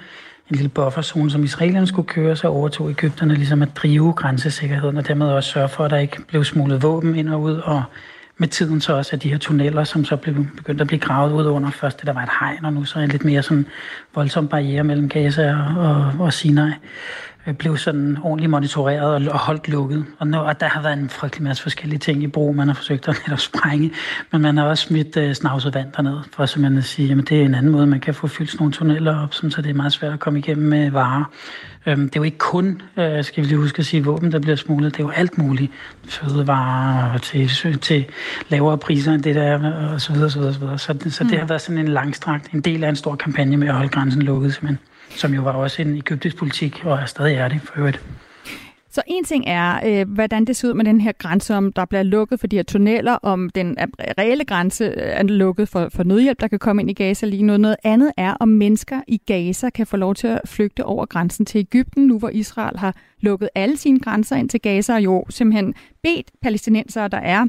en 0.50 0.56
lille 0.56 0.68
bufferzone, 0.68 1.30
som 1.30 1.44
israelerne 1.44 1.86
skulle 1.86 2.08
køre, 2.08 2.36
så 2.36 2.48
overtog 2.48 2.90
Ægypterne 2.90 3.34
ligesom 3.34 3.62
at 3.62 3.76
drive 3.76 4.12
grænsesikkerheden, 4.12 4.96
og 4.96 5.08
dermed 5.08 5.26
også 5.26 5.50
sørge 5.50 5.68
for, 5.68 5.84
at 5.84 5.90
der 5.90 5.96
ikke 5.96 6.22
blev 6.28 6.44
smuglet 6.44 6.82
våben 6.82 7.14
ind 7.14 7.28
og 7.28 7.42
ud, 7.42 7.54
og 7.56 7.82
med 8.38 8.48
tiden 8.48 8.80
så 8.80 8.96
også 8.96 9.16
at 9.16 9.22
de 9.22 9.30
her 9.30 9.38
tunneller, 9.38 9.84
som 9.84 10.04
så 10.04 10.16
blev 10.16 10.46
begyndt 10.56 10.80
at 10.80 10.86
blive 10.86 11.00
gravet 11.00 11.32
ud 11.32 11.46
under. 11.46 11.70
Først 11.70 11.98
det 11.98 12.06
der 12.06 12.12
var 12.12 12.22
et 12.22 12.28
hegn, 12.40 12.64
og 12.64 12.72
nu 12.72 12.84
så 12.84 12.98
en 12.98 13.08
lidt 13.08 13.24
mere 13.24 13.42
sådan 13.42 13.66
voldsom 14.14 14.48
barriere 14.48 14.84
mellem 14.84 15.08
Gaza 15.08 15.56
og, 15.76 16.12
og 16.18 16.32
Sinai. 16.32 16.70
Øh, 17.46 17.54
blev 17.54 17.76
sådan 17.76 18.18
ordentligt 18.22 18.50
monitoreret 18.50 19.28
og 19.28 19.38
holdt 19.38 19.68
lukket. 19.68 20.04
Og, 20.18 20.26
nu, 20.26 20.38
og 20.38 20.60
der 20.60 20.66
har 20.66 20.82
været 20.82 20.98
en 20.98 21.08
frygtelig 21.08 21.42
masse 21.42 21.62
forskellige 21.62 21.98
ting 21.98 22.22
i 22.22 22.26
brug. 22.26 22.56
Man 22.56 22.68
har 22.68 22.74
forsøgt 22.74 23.08
at 23.08 23.22
netop 23.26 23.40
sprænge, 23.40 23.90
men 24.32 24.42
man 24.42 24.56
har 24.56 24.64
også 24.64 24.86
smidt 24.86 25.16
uh, 25.16 25.32
snavset 25.32 25.74
vand 25.74 25.92
derned, 25.96 26.18
for 26.32 26.46
simpelthen 26.46 26.78
at 26.78 26.84
sige, 26.84 27.12
at 27.12 27.28
det 27.28 27.40
er 27.40 27.44
en 27.44 27.54
anden 27.54 27.72
måde, 27.72 27.86
man 27.86 28.00
kan 28.00 28.14
få 28.14 28.26
fyldt 28.26 28.60
nogle 28.60 28.72
tunneller 28.72 29.22
op, 29.22 29.34
så 29.34 29.62
det 29.62 29.70
er 29.70 29.74
meget 29.74 29.92
svært 29.92 30.12
at 30.12 30.20
komme 30.20 30.38
igennem 30.38 30.68
med 30.68 30.90
varer. 30.90 31.24
Øhm, 31.86 32.00
det 32.00 32.16
er 32.16 32.20
jo 32.20 32.24
ikke 32.24 32.38
kun, 32.38 32.82
uh, 32.96 33.24
skal 33.24 33.44
vi 33.44 33.48
lige 33.48 33.58
huske 33.58 33.78
at 33.78 33.86
sige, 33.86 34.04
våben, 34.04 34.32
der 34.32 34.38
bliver 34.38 34.56
smuglet. 34.56 34.92
Det 34.92 35.00
er 35.00 35.04
jo 35.04 35.10
alt 35.10 35.38
muligt. 35.38 35.72
Fødevarer 36.08 37.18
til, 37.18 37.78
til 37.80 38.04
lavere 38.48 38.78
priser 38.78 39.12
end 39.12 39.22
det 39.22 39.34
der 39.34 39.42
er, 39.42 39.72
og 39.92 40.00
så 40.00 40.12
videre, 40.12 40.30
så 40.30 40.38
videre, 40.38 40.54
så 40.54 40.60
videre. 40.60 40.78
Så, 40.78 40.94
så 41.10 41.24
det 41.24 41.32
mm. 41.32 41.38
har 41.38 41.46
været 41.46 41.60
sådan 41.60 41.78
en 41.78 41.88
langstrakt, 41.88 42.52
en 42.52 42.60
del 42.60 42.84
af 42.84 42.88
en 42.88 42.96
stor 42.96 43.16
kampagne 43.16 43.56
med 43.56 43.68
at 43.68 43.74
holde 43.74 43.88
grænsen 43.88 44.22
lukket, 44.22 44.54
simpelthen 44.54 44.78
som 45.10 45.34
jo 45.34 45.42
var 45.42 45.52
også 45.52 45.82
en 45.82 45.96
egyptisk 45.96 46.36
politik, 46.36 46.84
og 46.84 46.98
er 46.98 47.06
stadig 47.06 47.34
er 47.34 47.48
det 47.48 47.60
for 47.60 47.78
øvrigt. 47.78 48.00
Så 48.92 49.02
en 49.06 49.24
ting 49.24 49.44
er, 49.46 49.80
øh, 49.86 50.12
hvordan 50.12 50.44
det 50.44 50.56
ser 50.56 50.68
ud 50.68 50.74
med 50.74 50.84
den 50.84 51.00
her 51.00 51.12
grænse, 51.12 51.54
om 51.54 51.72
der 51.72 51.84
bliver 51.84 52.02
lukket 52.02 52.40
for 52.40 52.46
de 52.46 52.56
her 52.56 52.62
tunneller, 52.62 53.12
om 53.12 53.50
den 53.50 53.76
reelle 54.18 54.44
grænse 54.44 54.84
øh, 54.84 54.92
er 54.96 55.22
lukket 55.22 55.68
for, 55.68 55.88
for 55.94 56.02
nødhjælp, 56.02 56.40
der 56.40 56.48
kan 56.48 56.58
komme 56.58 56.82
ind 56.82 56.90
i 56.90 56.94
Gaza 56.94 57.26
lige 57.26 57.42
nu. 57.42 57.56
Noget 57.56 57.76
andet 57.84 58.12
er, 58.16 58.34
om 58.40 58.48
mennesker 58.48 59.00
i 59.08 59.16
Gaza 59.26 59.70
kan 59.70 59.86
få 59.86 59.96
lov 59.96 60.14
til 60.14 60.26
at 60.26 60.40
flygte 60.46 60.84
over 60.84 61.06
grænsen 61.06 61.46
til 61.46 61.58
Ægypten, 61.58 62.06
nu 62.06 62.18
hvor 62.18 62.28
Israel 62.28 62.78
har 62.78 62.94
lukket 63.20 63.48
alle 63.54 63.76
sine 63.76 64.00
grænser 64.00 64.36
ind 64.36 64.48
til 64.48 64.60
Gaza, 64.60 64.94
og 64.94 65.04
jo 65.04 65.24
simpelthen 65.30 65.74
bedt 66.02 66.30
palæstinensere, 66.42 67.08
der 67.08 67.18
er 67.18 67.46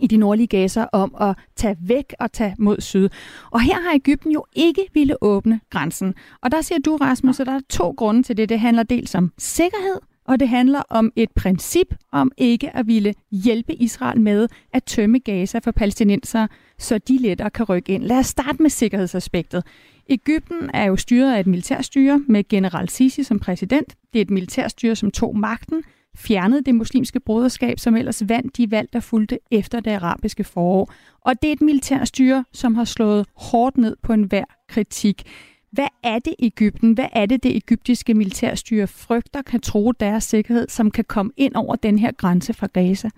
i 0.00 0.06
de 0.06 0.16
nordlige 0.16 0.46
Gaza 0.46 0.86
om 0.92 1.14
at 1.20 1.36
tage 1.56 1.76
væk 1.80 2.14
og 2.18 2.32
tage 2.32 2.54
mod 2.58 2.80
syd. 2.80 3.08
Og 3.50 3.60
her 3.60 3.82
har 3.82 3.94
Ægypten 3.94 4.32
jo 4.32 4.44
ikke 4.52 4.86
ville 4.94 5.22
åbne 5.22 5.60
grænsen. 5.70 6.14
Og 6.42 6.52
der 6.52 6.60
siger 6.60 6.78
du, 6.78 6.96
Rasmus, 6.96 7.40
at 7.40 7.46
der 7.46 7.52
er 7.52 7.60
to 7.68 7.90
grunde 7.90 8.22
til 8.22 8.36
det. 8.36 8.48
Det 8.48 8.60
handler 8.60 8.82
dels 8.82 9.14
om 9.14 9.32
sikkerhed, 9.38 10.00
og 10.24 10.40
det 10.40 10.48
handler 10.48 10.82
om 10.90 11.12
et 11.16 11.30
princip 11.30 11.94
om 12.12 12.32
ikke 12.36 12.76
at 12.76 12.86
ville 12.86 13.14
hjælpe 13.30 13.74
Israel 13.74 14.20
med 14.20 14.48
at 14.72 14.84
tømme 14.84 15.18
Gaza 15.18 15.58
for 15.58 15.70
palæstinenser, 15.70 16.46
så 16.78 16.98
de 16.98 17.18
lettere 17.18 17.50
kan 17.50 17.64
rykke 17.64 17.92
ind. 17.92 18.02
Lad 18.04 18.18
os 18.18 18.26
starte 18.26 18.62
med 18.62 18.70
sikkerhedsaspektet. 18.70 19.64
Ægypten 20.08 20.70
er 20.74 20.84
jo 20.84 20.96
styret 20.96 21.34
af 21.34 21.40
et 21.40 21.46
militærstyre 21.46 22.22
med 22.28 22.48
general 22.48 22.88
Sisi 22.88 23.22
som 23.22 23.38
præsident. 23.38 23.94
Det 24.12 24.18
er 24.18 24.22
et 24.22 24.30
militærstyre, 24.30 24.96
som 24.96 25.10
tog 25.10 25.38
magten 25.38 25.82
fjernede 26.16 26.62
det 26.62 26.74
muslimske 26.74 27.20
broderskab, 27.20 27.78
som 27.78 27.96
ellers 27.96 28.22
vandt 28.28 28.56
de 28.56 28.70
valg, 28.70 28.88
der 28.92 29.00
fulgte 29.00 29.38
efter 29.50 29.80
det 29.80 29.90
arabiske 29.90 30.44
forår. 30.44 30.92
Og 31.20 31.42
det 31.42 31.48
er 31.48 31.52
et 31.52 31.62
militærstyre, 31.62 32.44
som 32.52 32.74
har 32.74 32.84
slået 32.84 33.26
hårdt 33.36 33.76
ned 33.76 33.96
på 34.02 34.12
enhver 34.12 34.44
kritik. 34.68 35.22
Hvad 35.70 35.88
er 36.02 36.18
det 36.18 36.34
Ægypten? 36.38 36.92
Hvad 36.92 37.08
er 37.12 37.26
det, 37.26 37.42
det 37.42 37.56
egyptiske 37.56 38.14
militærstyre 38.14 38.86
frygter 38.86 39.42
kan 39.42 39.60
tro 39.60 39.92
deres 39.92 40.24
sikkerhed, 40.24 40.66
som 40.68 40.90
kan 40.90 41.04
komme 41.04 41.32
ind 41.36 41.54
over 41.54 41.76
den 41.76 41.98
her 41.98 42.12
grænse 42.12 42.52
fra 42.52 42.66
Gaza? 42.66 43.10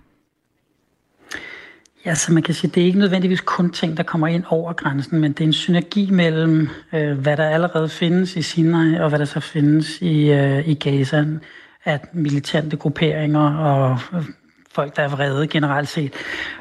Ja, 2.05 2.15
så 2.15 2.33
man 2.33 2.43
kan 2.43 2.53
sige, 2.53 2.71
det 2.75 2.81
er 2.81 2.85
ikke 2.85 2.99
nødvendigvis 2.99 3.41
kun 3.41 3.69
ting, 3.69 3.97
der 3.97 4.03
kommer 4.03 4.27
ind 4.27 4.43
over 4.49 4.73
grænsen, 4.73 5.19
men 5.19 5.31
det 5.31 5.39
er 5.41 5.47
en 5.47 5.53
synergi 5.53 6.09
mellem, 6.11 6.69
øh, 6.93 7.19
hvad 7.19 7.37
der 7.37 7.49
allerede 7.49 7.89
findes 7.89 8.35
i 8.35 8.41
Sinai, 8.41 8.95
og 8.95 9.09
hvad 9.09 9.19
der 9.19 9.25
så 9.25 9.39
findes 9.39 10.01
i, 10.01 10.31
øh, 10.31 10.67
i 10.67 10.73
Gaza 10.73 11.25
at 11.87 12.15
militante 12.15 12.77
grupperinger 12.77 13.57
og 13.57 13.99
folk, 14.71 14.95
der 14.95 15.03
er 15.03 15.07
vrede 15.07 15.47
generelt 15.47 15.89
set. 15.89 16.13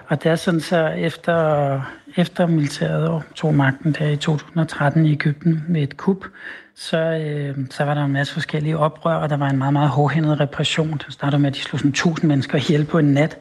Og 0.07 0.23
det 0.23 0.31
er 0.31 0.37
sådan 0.37 0.61
så 0.61 0.87
efter, 0.87 1.81
efter 2.17 2.47
militæret 2.47 3.23
tog 3.35 3.55
magten 3.55 3.93
der 3.93 4.09
i 4.09 4.17
2013 4.17 5.07
i 5.07 5.13
Ægypten 5.13 5.65
med 5.69 5.83
et 5.83 5.97
kup, 5.97 6.25
så, 6.79 6.99
øh, 6.99 7.57
så 7.71 7.85
var 7.85 7.95
der 7.95 8.05
en 8.05 8.13
masse 8.13 8.33
forskellige 8.33 8.79
oprør, 8.79 9.15
og 9.15 9.31
der 9.31 9.37
var 9.37 9.49
en 9.49 9.59
meget, 9.59 9.73
meget 9.73 9.89
hårdhændet 9.89 10.41
repression. 10.41 11.01
Det 11.07 11.13
startede 11.13 11.43
med, 11.43 11.51
at 11.51 11.55
de 11.55 11.61
slog 11.61 11.79
sådan 11.79 11.91
1000 11.91 12.29
mennesker 12.29 12.59
ihjel 12.59 12.85
på 12.85 12.99
en 12.99 13.05
nat. 13.05 13.39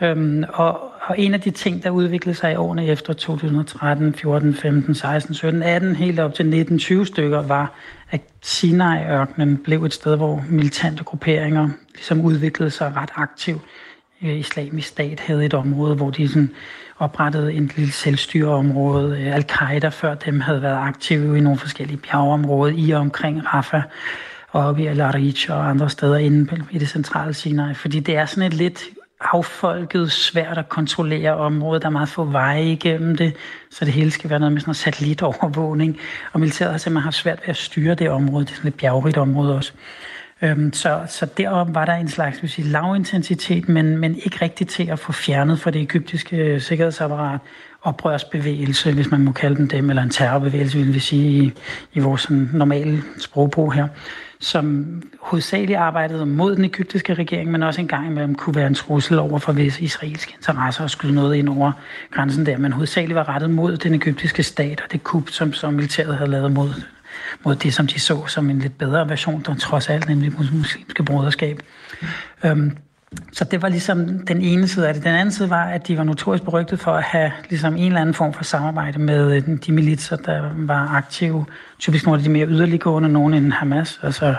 Øhm, 0.00 0.44
og, 0.48 0.80
og 1.02 1.18
en 1.18 1.34
af 1.34 1.40
de 1.40 1.50
ting, 1.50 1.82
der 1.82 1.90
udviklede 1.90 2.36
sig 2.36 2.52
i 2.52 2.56
årene 2.56 2.86
efter 2.86 3.12
2013, 3.12 4.14
14, 4.14 4.54
15, 4.54 4.94
16, 4.94 5.34
17, 5.34 5.62
18, 5.62 5.96
helt 5.96 6.20
op 6.20 6.34
til 6.34 6.46
19, 6.46 6.78
20 6.78 7.06
stykker, 7.06 7.42
var, 7.42 7.72
at 8.10 8.20
Sinai-ørkenen 8.42 9.58
blev 9.64 9.84
et 9.84 9.94
sted, 9.94 10.16
hvor 10.16 10.44
militante 10.48 11.04
grupperinger 11.04 11.68
ligesom 11.94 12.20
udviklede 12.20 12.70
sig 12.70 12.96
ret 12.96 13.10
aktivt. 13.14 13.62
Øh, 14.22 14.38
Islamisk 14.38 14.88
stat 14.88 15.20
havde 15.20 15.44
et 15.44 15.54
område, 15.54 15.94
hvor 15.94 16.10
de 16.10 16.28
sådan 16.28 16.50
oprettet 16.98 17.56
en 17.56 17.70
lille 17.76 17.92
selvstyreområde. 17.92 19.20
Øh, 19.20 19.34
Al-Qaida 19.34 19.88
før 19.88 20.14
dem 20.14 20.40
havde 20.40 20.62
været 20.62 20.76
aktive 20.76 21.38
i 21.38 21.40
nogle 21.40 21.58
forskellige 21.58 21.96
bjergeområder 21.96 22.74
i 22.76 22.90
og 22.90 23.00
omkring 23.00 23.54
Rafah 23.54 23.82
og 24.50 24.66
oppe 24.66 24.82
i 24.82 24.86
Al-Arij 24.86 25.50
og 25.50 25.68
andre 25.70 25.90
steder 25.90 26.16
inde 26.16 26.64
i 26.70 26.78
det 26.78 26.88
centrale 26.88 27.34
Sinai. 27.34 27.74
Fordi 27.74 28.00
det 28.00 28.16
er 28.16 28.26
sådan 28.26 28.46
et 28.46 28.54
lidt 28.54 28.84
affolket, 29.20 30.12
svært 30.12 30.58
at 30.58 30.68
kontrollere 30.68 31.36
området. 31.36 31.82
Der 31.82 31.88
er 31.88 31.92
meget 31.92 32.08
få 32.08 32.24
veje 32.24 32.64
igennem 32.64 33.16
det, 33.16 33.36
så 33.70 33.84
det 33.84 33.92
hele 33.92 34.10
skal 34.10 34.30
være 34.30 34.38
noget 34.38 34.52
med 34.52 34.60
sådan 34.60 34.68
noget 34.68 34.76
satellitovervågning. 34.76 35.98
Og 36.32 36.40
militæret 36.40 36.70
har 36.70 36.78
simpelthen 36.78 37.04
haft 37.04 37.16
svært 37.16 37.40
ved 37.40 37.48
at 37.48 37.56
styre 37.56 37.94
det 37.94 38.10
område. 38.10 38.44
Det 38.44 38.50
er 38.50 38.56
sådan 38.56 38.68
et 38.68 38.74
bjergrigt 38.74 39.16
område 39.16 39.56
også. 39.56 39.72
Øhm, 40.42 40.72
så, 40.72 41.00
så 41.08 41.26
derom 41.26 41.74
var 41.74 41.84
der 41.84 41.94
en 41.94 42.08
slags 42.08 42.42
vil 42.42 42.50
sige, 42.50 42.68
lav 42.68 42.96
intensitet, 42.96 43.68
men, 43.68 43.98
men 43.98 44.16
ikke 44.16 44.38
rigtigt 44.42 44.70
til 44.70 44.90
at 44.90 44.98
få 44.98 45.12
fjernet 45.12 45.60
fra 45.60 45.70
det 45.70 45.82
egyptiske 45.82 46.36
øh, 46.36 46.60
sikkerhedsapparat 46.60 47.40
oprørsbevægelse, 47.82 48.92
hvis 48.92 49.10
man 49.10 49.20
må 49.20 49.32
kalde 49.32 49.56
den 49.56 49.66
dem, 49.66 49.90
eller 49.90 50.02
en 50.02 50.10
terrorbevægelse, 50.10 50.78
vil 50.78 50.94
vi 50.94 50.98
sige, 50.98 51.42
i, 51.44 51.52
i 51.94 52.00
vores 52.00 52.20
sådan, 52.20 52.50
normale 52.52 53.02
sprogbrug 53.18 53.72
her 53.72 53.88
som 54.40 54.86
hovedsageligt 55.20 55.78
arbejdede 55.78 56.26
mod 56.26 56.56
den 56.56 56.64
egyptiske 56.64 57.14
regering, 57.14 57.50
men 57.50 57.62
også 57.62 57.80
en 57.80 57.88
gang 57.88 58.06
imellem 58.06 58.34
kunne 58.34 58.56
være 58.56 58.66
en 58.66 58.74
trussel 58.74 59.18
over 59.18 59.38
for 59.38 59.52
visse 59.52 59.82
israelske 59.82 60.34
interesser 60.38 60.82
og 60.82 60.90
skyde 60.90 61.14
noget 61.14 61.34
ind 61.34 61.48
over 61.48 61.72
grænsen 62.10 62.46
der, 62.46 62.58
men 62.58 62.72
hovedsageligt 62.72 63.14
var 63.14 63.28
rettet 63.28 63.50
mod 63.50 63.76
den 63.76 63.94
egyptiske 63.94 64.42
stat 64.42 64.80
og 64.80 64.92
det 64.92 65.02
kub, 65.02 65.28
som, 65.28 65.52
som 65.52 65.74
militæret 65.74 66.16
havde 66.16 66.30
lavet 66.30 66.52
mod, 66.52 66.70
mod 67.44 67.56
det, 67.56 67.74
som 67.74 67.86
de 67.86 68.00
så 68.00 68.26
som 68.26 68.50
en 68.50 68.58
lidt 68.58 68.78
bedre 68.78 69.08
version, 69.08 69.42
der 69.46 69.54
trods 69.54 69.88
alt, 69.88 70.08
nemlig 70.08 70.32
muslimske 70.32 71.02
broderskab. 71.02 71.62
Øhm, 72.44 72.76
så 73.32 73.44
det 73.44 73.62
var 73.62 73.68
ligesom 73.68 74.26
den 74.26 74.40
ene 74.40 74.68
side 74.68 74.88
af 74.88 74.94
det. 74.94 75.04
Den 75.04 75.14
anden 75.14 75.32
side 75.32 75.50
var, 75.50 75.64
at 75.64 75.88
de 75.88 75.98
var 75.98 76.04
notorisk 76.04 76.44
berygtet 76.44 76.80
for 76.80 76.90
at 76.90 77.02
have 77.02 77.32
ligesom 77.50 77.76
en 77.76 77.86
eller 77.86 78.00
anden 78.00 78.14
form 78.14 78.32
for 78.32 78.44
samarbejde 78.44 78.98
med 78.98 79.36
øh, 79.36 79.58
de 79.66 79.72
militser, 79.72 80.16
der 80.16 80.50
var 80.56 80.88
aktive. 80.88 81.46
Typisk 81.78 82.06
nogle 82.06 82.18
af 82.18 82.24
de 82.24 82.30
mere 82.30 82.46
yderliggående, 82.46 83.08
nogen 83.08 83.34
end 83.34 83.52
Hamas, 83.52 84.00
altså 84.02 84.34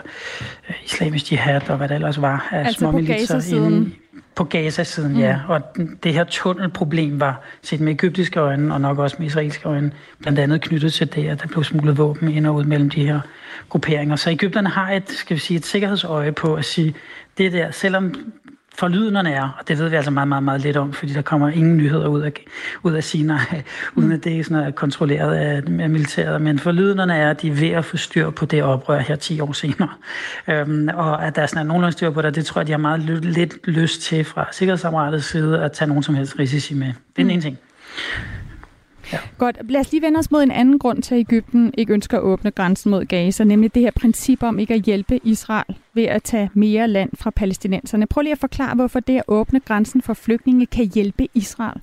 øh, 0.69 0.75
islamisk 0.85 1.31
jihad 1.31 1.69
og 1.69 1.77
hvad 1.77 1.87
det 1.87 1.95
ellers 1.95 2.21
var 2.21 2.47
af 2.51 2.59
altså 2.59 2.79
små 2.79 2.91
militser. 2.91 3.55
Inde, 3.55 3.91
på 4.39 4.43
Gaza-siden, 4.43 5.13
mm. 5.13 5.19
ja. 5.19 5.39
Og 5.47 5.61
det 6.03 6.13
her 6.13 6.23
tunnelproblem 6.23 7.19
var 7.19 7.41
set 7.61 7.79
med 7.79 7.93
egyptiske 7.93 8.39
øjne, 8.39 8.73
og 8.73 8.81
nok 8.81 8.99
også 8.99 9.15
med 9.19 9.27
israelske 9.27 9.69
øjne, 9.69 9.91
blandt 10.19 10.39
andet 10.39 10.61
knyttet 10.61 10.93
til 10.93 11.15
det, 11.15 11.27
at 11.27 11.41
der 11.41 11.47
blev 11.47 11.63
smuglet 11.63 11.97
våben 11.97 12.31
ind 12.31 12.47
og 12.47 12.55
ud 12.55 12.63
mellem 12.63 12.89
de 12.89 13.05
her 13.05 13.19
grupperinger. 13.69 14.15
Så 14.15 14.29
Ægypterne 14.29 14.69
har 14.69 14.91
et, 14.91 15.09
skal 15.09 15.35
vi 15.35 15.39
sige, 15.39 15.57
et 15.57 15.65
sikkerhedsøje 15.65 16.31
på 16.31 16.55
at 16.55 16.65
sige, 16.65 16.93
det 17.37 17.53
der, 17.53 17.71
selvom 17.71 18.15
forlydnerne 18.79 19.31
er, 19.31 19.55
og 19.59 19.67
det 19.67 19.77
ved 19.79 19.89
vi 19.89 19.95
altså 19.95 20.11
meget, 20.11 20.27
meget, 20.27 20.43
meget 20.43 20.61
lidt 20.61 20.77
om, 20.77 20.93
fordi 20.93 21.13
der 21.13 21.21
kommer 21.21 21.49
ingen 21.49 21.77
nyheder 21.77 22.07
ud 22.07 22.21
af, 22.21 22.33
ud 22.83 22.93
af 22.93 23.03
Sinai, 23.03 23.37
uden 23.95 24.11
at 24.11 24.23
det 24.23 24.39
er 24.39 24.43
sådan 24.43 24.73
kontrolleret 24.73 25.35
af, 25.35 25.57
af 25.57 25.89
militæret. 25.89 26.41
Men 26.41 26.59
forlydnerne 26.59 27.15
er, 27.15 27.29
at 27.29 27.41
de 27.41 27.47
er 27.47 27.53
ved 27.53 27.69
at 27.69 27.85
få 27.85 27.97
styr 27.97 28.29
på 28.29 28.45
det 28.45 28.63
oprør 28.63 28.99
her 28.99 29.15
10 29.15 29.39
år 29.39 29.51
senere. 29.51 29.89
Øhm, 30.47 30.89
og 30.93 31.25
at 31.25 31.35
der 31.35 31.41
er 31.41 31.45
sådan 31.45 31.65
nogenlunde 31.65 31.91
styr 31.91 32.09
på 32.09 32.21
det, 32.21 32.35
det 32.35 32.45
tror 32.45 32.61
jeg, 32.61 32.67
de 32.67 32.71
har 32.71 32.79
meget 32.79 32.99
lidt 32.99 33.67
lyst 33.67 34.01
til 34.01 34.25
fra 34.25 34.47
sikkerhedsapparatets 34.51 35.25
side 35.25 35.63
at 35.63 35.71
tage 35.71 35.87
nogen 35.87 36.03
som 36.03 36.15
helst 36.15 36.39
risici 36.39 36.73
med. 36.73 36.87
Det 36.87 36.93
er 36.93 36.95
den 37.15 37.25
mm. 37.25 37.29
ene 37.29 37.41
ting. 37.41 37.57
Ja. 39.13 39.17
Godt. 39.37 39.57
Lad 39.69 39.81
os 39.81 39.91
lige 39.91 40.01
vende 40.01 40.19
os 40.19 40.31
mod 40.31 40.43
en 40.43 40.51
anden 40.51 40.79
grund 40.79 41.01
til, 41.03 41.15
at 41.15 41.19
Ægypten 41.19 41.73
ikke 41.77 41.93
ønsker 41.93 42.17
at 42.17 42.23
åbne 42.23 42.51
grænsen 42.51 42.91
mod 42.91 43.05
Gaza, 43.05 43.43
nemlig 43.43 43.75
det 43.75 43.81
her 43.81 43.91
princip 43.91 44.43
om 44.43 44.59
ikke 44.59 44.73
at 44.73 44.81
hjælpe 44.81 45.19
Israel 45.23 45.75
ved 45.93 46.03
at 46.03 46.23
tage 46.23 46.49
mere 46.53 46.87
land 46.87 47.09
fra 47.19 47.29
palæstinenserne. 47.29 48.07
Prøv 48.07 48.21
lige 48.21 48.31
at 48.31 48.39
forklare, 48.39 48.75
hvorfor 48.75 48.99
det 48.99 49.17
at 49.17 49.23
åbne 49.27 49.59
grænsen 49.59 50.01
for 50.01 50.13
flygtninge 50.13 50.65
kan 50.65 50.85
hjælpe 50.93 51.27
Israel. 51.33 51.81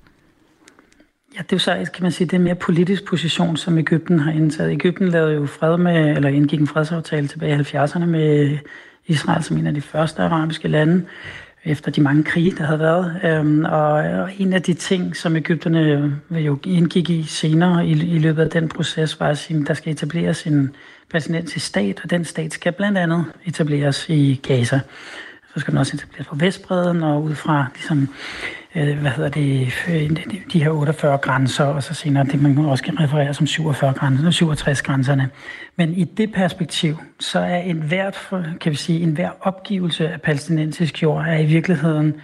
Ja, 1.37 1.43
det 1.43 1.53
er 1.53 1.57
jo 1.57 1.59
så, 1.85 1.91
kan 1.95 2.03
man 2.03 2.13
sige, 2.13 2.27
det 2.27 2.37
er 2.37 2.41
mere 2.41 2.55
politisk 2.55 3.05
position, 3.05 3.57
som 3.57 3.79
Ægypten 3.79 4.19
har 4.19 4.33
indtaget. 4.33 4.73
Ægypten 4.73 5.09
lavede 5.09 5.35
jo 5.35 5.47
fred 5.47 5.77
med, 5.77 6.17
eller 6.17 6.29
indgik 6.29 6.61
en 6.61 6.67
fredsaftale 6.67 7.29
tilbage 7.29 7.61
i 7.61 7.63
70'erne 7.63 8.05
med 8.05 8.59
Israel 9.07 9.43
som 9.43 9.57
en 9.57 9.67
af 9.67 9.75
de 9.75 9.81
første 9.81 10.23
arabiske 10.23 10.69
lande 10.69 11.05
efter 11.67 11.91
de 11.91 12.01
mange 12.01 12.25
krige, 12.25 12.51
der 12.51 12.65
havde 12.65 12.81
været. 12.81 13.21
Øhm, 13.25 13.65
og, 13.65 13.93
og 13.93 14.31
en 14.39 14.53
af 14.53 14.63
de 14.63 14.75
ting, 14.75 15.17
som 15.17 15.37
Ægypterne 15.37 16.13
øh, 16.31 16.47
jo 16.47 16.59
indgik 16.65 17.11
i 17.11 17.23
senere 17.23 17.87
i, 17.87 17.91
i 17.91 18.19
løbet 18.19 18.43
af 18.43 18.51
den 18.51 18.69
proces, 18.69 19.21
var, 19.21 19.29
at 19.29 19.53
der 19.67 19.75
skal 19.75 19.93
etableres 19.93 20.47
en 20.47 20.77
palæstinensisk 21.11 21.67
stat, 21.67 22.01
og 22.05 22.11
den 22.11 22.25
stat 22.25 22.53
skal 22.53 22.73
blandt 22.73 22.99
andet 22.99 23.25
etableres 23.45 24.09
i 24.09 24.41
Gaza. 24.43 24.81
Så 25.55 25.61
skal 25.61 25.73
den 25.73 25.79
også 25.79 25.97
etableres 25.97 26.27
på 26.27 26.37
Vestbreden, 26.37 27.03
og 27.03 27.23
ud 27.23 27.35
fra 27.35 27.67
ligesom, 27.75 28.09
Øh, 28.77 28.99
hvad 28.99 29.11
hedder 29.11 29.31
det, 29.31 29.73
øh, 29.89 30.11
de 30.53 30.65
her 30.65 30.71
48 30.71 31.19
grænser, 31.19 31.65
og 31.65 31.83
så 31.83 31.95
senere 31.95 32.25
det, 32.25 32.43
man 32.43 32.59
også 32.59 32.85
kan 32.85 33.01
referere 33.01 33.35
som 33.35 33.47
47 33.47 33.93
grænser, 33.93 34.31
67 34.31 34.83
grænserne. 34.83 35.31
Men 35.77 35.93
i 35.93 36.05
det 36.05 36.33
perspektiv, 36.33 36.97
så 37.21 37.39
er 37.39 37.57
en 37.57 37.77
hvert, 37.77 38.31
kan 38.61 38.73
vi 38.73 38.77
sige, 38.77 39.01
en 39.01 39.11
hver 39.11 39.31
opgivelse 39.41 40.09
af 40.09 40.21
palæstinensisk 40.21 41.03
jord 41.03 41.25
er 41.27 41.39
i 41.39 41.47
virkeligheden 41.47 42.15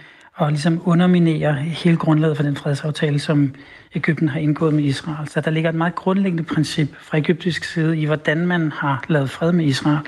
at 0.41 0.49
ligesom 0.49 0.81
underminere 0.85 1.53
hele 1.53 1.97
grundlaget 1.97 2.37
for 2.37 2.43
den 2.43 2.55
fredsaftale, 2.55 3.19
som 3.19 3.55
Ægypten 3.95 4.29
har 4.29 4.39
indgået 4.39 4.73
med 4.73 4.83
Israel. 4.83 5.27
Så 5.27 5.41
der 5.41 5.51
ligger 5.51 5.69
et 5.69 5.75
meget 5.75 5.95
grundlæggende 5.95 6.43
princip 6.43 6.87
fra 7.01 7.17
egyptisk 7.17 7.63
side 7.63 7.97
i, 7.97 8.05
hvordan 8.05 8.47
man 8.47 8.71
har 8.71 9.05
lavet 9.07 9.29
fred 9.29 9.51
med 9.51 9.65
Israel, 9.65 9.99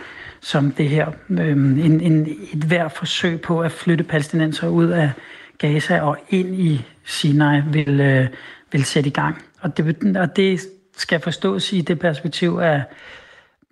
som 0.42 0.72
det 0.72 0.90
her, 0.90 1.12
øh, 1.30 1.52
en, 1.52 2.02
en, 2.02 2.28
et 2.54 2.64
hver 2.64 2.88
forsøg 2.88 3.42
på 3.42 3.62
at 3.62 3.72
flytte 3.72 4.04
palæstinenser 4.04 4.68
ud 4.68 4.88
af 4.88 5.12
Gaza 5.58 6.02
og 6.02 6.18
ind 6.30 6.56
i 6.56 6.86
Sinai 7.06 7.62
vil, 7.72 8.00
øh, 8.00 8.28
vil 8.72 8.86
sætte 8.86 9.10
i 9.10 9.14
gang. 9.14 9.42
Og 9.62 9.78
det, 9.78 10.18
og 10.18 10.36
det 10.36 10.62
skal 10.98 11.20
forstås 11.20 11.74
i 11.74 11.82
det 11.82 12.00
perspektiv 12.00 12.60
af 12.62 12.84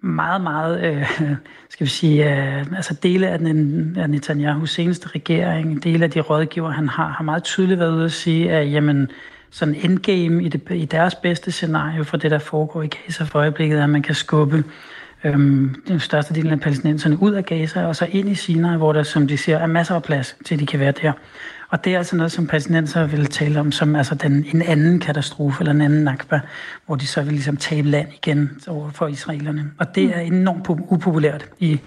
meget, 0.01 0.41
meget, 0.41 0.83
øh, 0.83 1.07
skal 1.69 1.85
vi 1.85 1.91
sige, 1.91 2.35
øh, 2.35 2.65
altså 2.75 2.93
dele 3.03 3.27
af, 3.27 3.39
den, 3.39 3.97
af 3.97 4.07
Netanyahu's 4.07 4.65
seneste 4.65 5.07
regering, 5.07 5.83
dele 5.83 6.03
af 6.03 6.11
de 6.11 6.19
rådgiver, 6.19 6.69
han 6.69 6.89
har, 6.89 7.07
har 7.07 7.23
meget 7.23 7.43
tydeligt 7.43 7.79
været 7.79 7.91
ude 7.91 8.05
at 8.05 8.11
sige, 8.11 8.51
at 8.51 8.71
jamen, 8.71 9.11
sådan 9.51 9.75
endgame 9.75 10.43
i, 10.43 10.47
det, 10.47 10.61
i 10.71 10.85
deres 10.85 11.15
bedste 11.15 11.51
scenario 11.51 12.03
for 12.03 12.17
det, 12.17 12.31
der 12.31 12.39
foregår 12.39 12.81
i 12.81 12.87
Gaza 12.87 13.23
for 13.23 13.39
øjeblikket, 13.39 13.79
er, 13.79 13.83
at 13.83 13.89
man 13.89 14.01
kan 14.01 14.15
skubbe 14.15 14.63
øhm, 15.23 15.75
den 15.87 15.99
største 15.99 16.33
del 16.33 16.51
af 16.51 16.59
palæstinenserne 16.59 17.21
ud 17.21 17.31
af 17.31 17.45
Gaza, 17.45 17.85
og 17.85 17.95
så 17.95 18.07
ind 18.11 18.29
i 18.29 18.35
Sinai, 18.35 18.77
hvor 18.77 18.93
der, 18.93 19.03
som 19.03 19.27
de 19.27 19.37
siger, 19.37 19.57
er 19.57 19.67
masser 19.67 19.95
af 19.95 20.03
plads 20.03 20.35
til, 20.45 20.55
at 20.55 20.59
de 20.59 20.65
kan 20.65 20.79
være 20.79 20.91
der. 20.91 21.11
Og 21.73 21.85
det 21.85 21.93
er 21.93 21.97
altså 21.97 22.15
noget, 22.15 22.31
som 22.31 22.47
palæstinenser 22.47 23.07
vil 23.07 23.25
tale 23.25 23.59
om 23.59 23.71
som 23.71 23.95
altså 23.95 24.15
den, 24.15 24.45
en 24.53 24.61
anden 24.61 24.99
katastrofe, 24.99 25.61
eller 25.61 25.71
en 25.71 25.81
anden 25.81 26.03
nakba, 26.03 26.39
hvor 26.85 26.95
de 26.95 27.07
så 27.07 27.21
vil 27.21 27.33
ligesom 27.33 27.57
tabe 27.57 27.87
land 27.87 28.07
igen 28.13 28.49
over 28.67 28.91
for 28.91 29.07
israelerne. 29.07 29.71
Og 29.77 29.95
det 29.95 30.03
er 30.15 30.19
enormt 30.19 30.69
upopulært 30.69 31.45
i, 31.59 31.79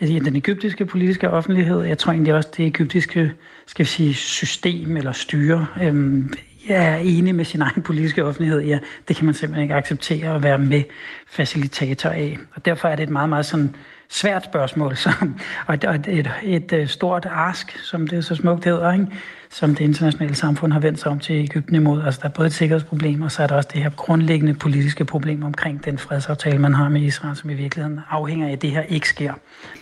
i 0.00 0.18
den 0.18 0.36
egyptiske 0.36 0.86
politiske 0.86 1.30
offentlighed. 1.30 1.82
Jeg 1.82 1.98
tror 1.98 2.12
egentlig 2.12 2.34
også, 2.34 2.48
det 2.56 2.66
egyptiske 2.66 3.32
skal 3.66 3.84
vi 3.84 3.88
sige, 3.88 4.14
system 4.14 4.96
eller 4.96 5.12
styre 5.12 5.66
øhm, 5.82 6.32
jeg 6.68 6.86
er 6.86 6.96
enig 6.96 7.34
med 7.34 7.44
sin 7.44 7.62
egen 7.62 7.82
politiske 7.82 8.24
offentlighed. 8.24 8.60
Ja, 8.60 8.78
det 9.08 9.16
kan 9.16 9.24
man 9.24 9.34
simpelthen 9.34 9.62
ikke 9.62 9.74
acceptere 9.74 10.34
at 10.34 10.42
være 10.42 10.58
med 10.58 10.82
facilitator 11.28 12.10
af. 12.10 12.38
Og 12.54 12.64
derfor 12.64 12.88
er 12.88 12.96
det 12.96 13.02
et 13.02 13.10
meget, 13.10 13.28
meget 13.28 13.46
sådan 13.46 13.74
svært 14.10 14.44
spørgsmål, 14.44 14.96
som, 15.04 15.40
og 15.66 15.74
et, 15.74 15.84
et, 16.08 16.30
et, 16.42 16.72
øh, 16.72 16.88
stort 16.88 17.26
ask, 17.30 17.78
som 17.78 18.06
det 18.06 18.24
så 18.24 18.34
smukt 18.34 18.64
hedder, 18.64 18.92
ikke? 18.92 19.06
som 19.50 19.74
det 19.74 19.84
internationale 19.84 20.34
samfund 20.34 20.72
har 20.72 20.80
vendt 20.80 21.00
sig 21.00 21.12
om 21.12 21.18
til 21.18 21.36
Ægypten 21.36 21.74
imod. 21.74 22.02
Altså 22.02 22.20
der 22.22 22.28
er 22.28 22.32
både 22.32 22.46
et 22.46 22.52
sikkerhedsproblem, 22.52 23.22
og 23.22 23.32
så 23.32 23.42
er 23.42 23.46
der 23.46 23.54
også 23.56 23.68
det 23.72 23.82
her 23.82 23.90
grundlæggende 23.90 24.54
politiske 24.54 25.04
problem 25.04 25.42
omkring 25.42 25.84
den 25.84 25.98
fredsaftale, 25.98 26.58
man 26.58 26.74
har 26.74 26.88
med 26.88 27.00
Israel, 27.00 27.36
som 27.36 27.50
i 27.50 27.54
virkeligheden 27.54 28.00
afhænger 28.10 28.48
af, 28.48 28.52
at 28.52 28.62
det 28.62 28.70
her 28.70 28.82
ikke 28.82 29.08
sker, 29.08 29.32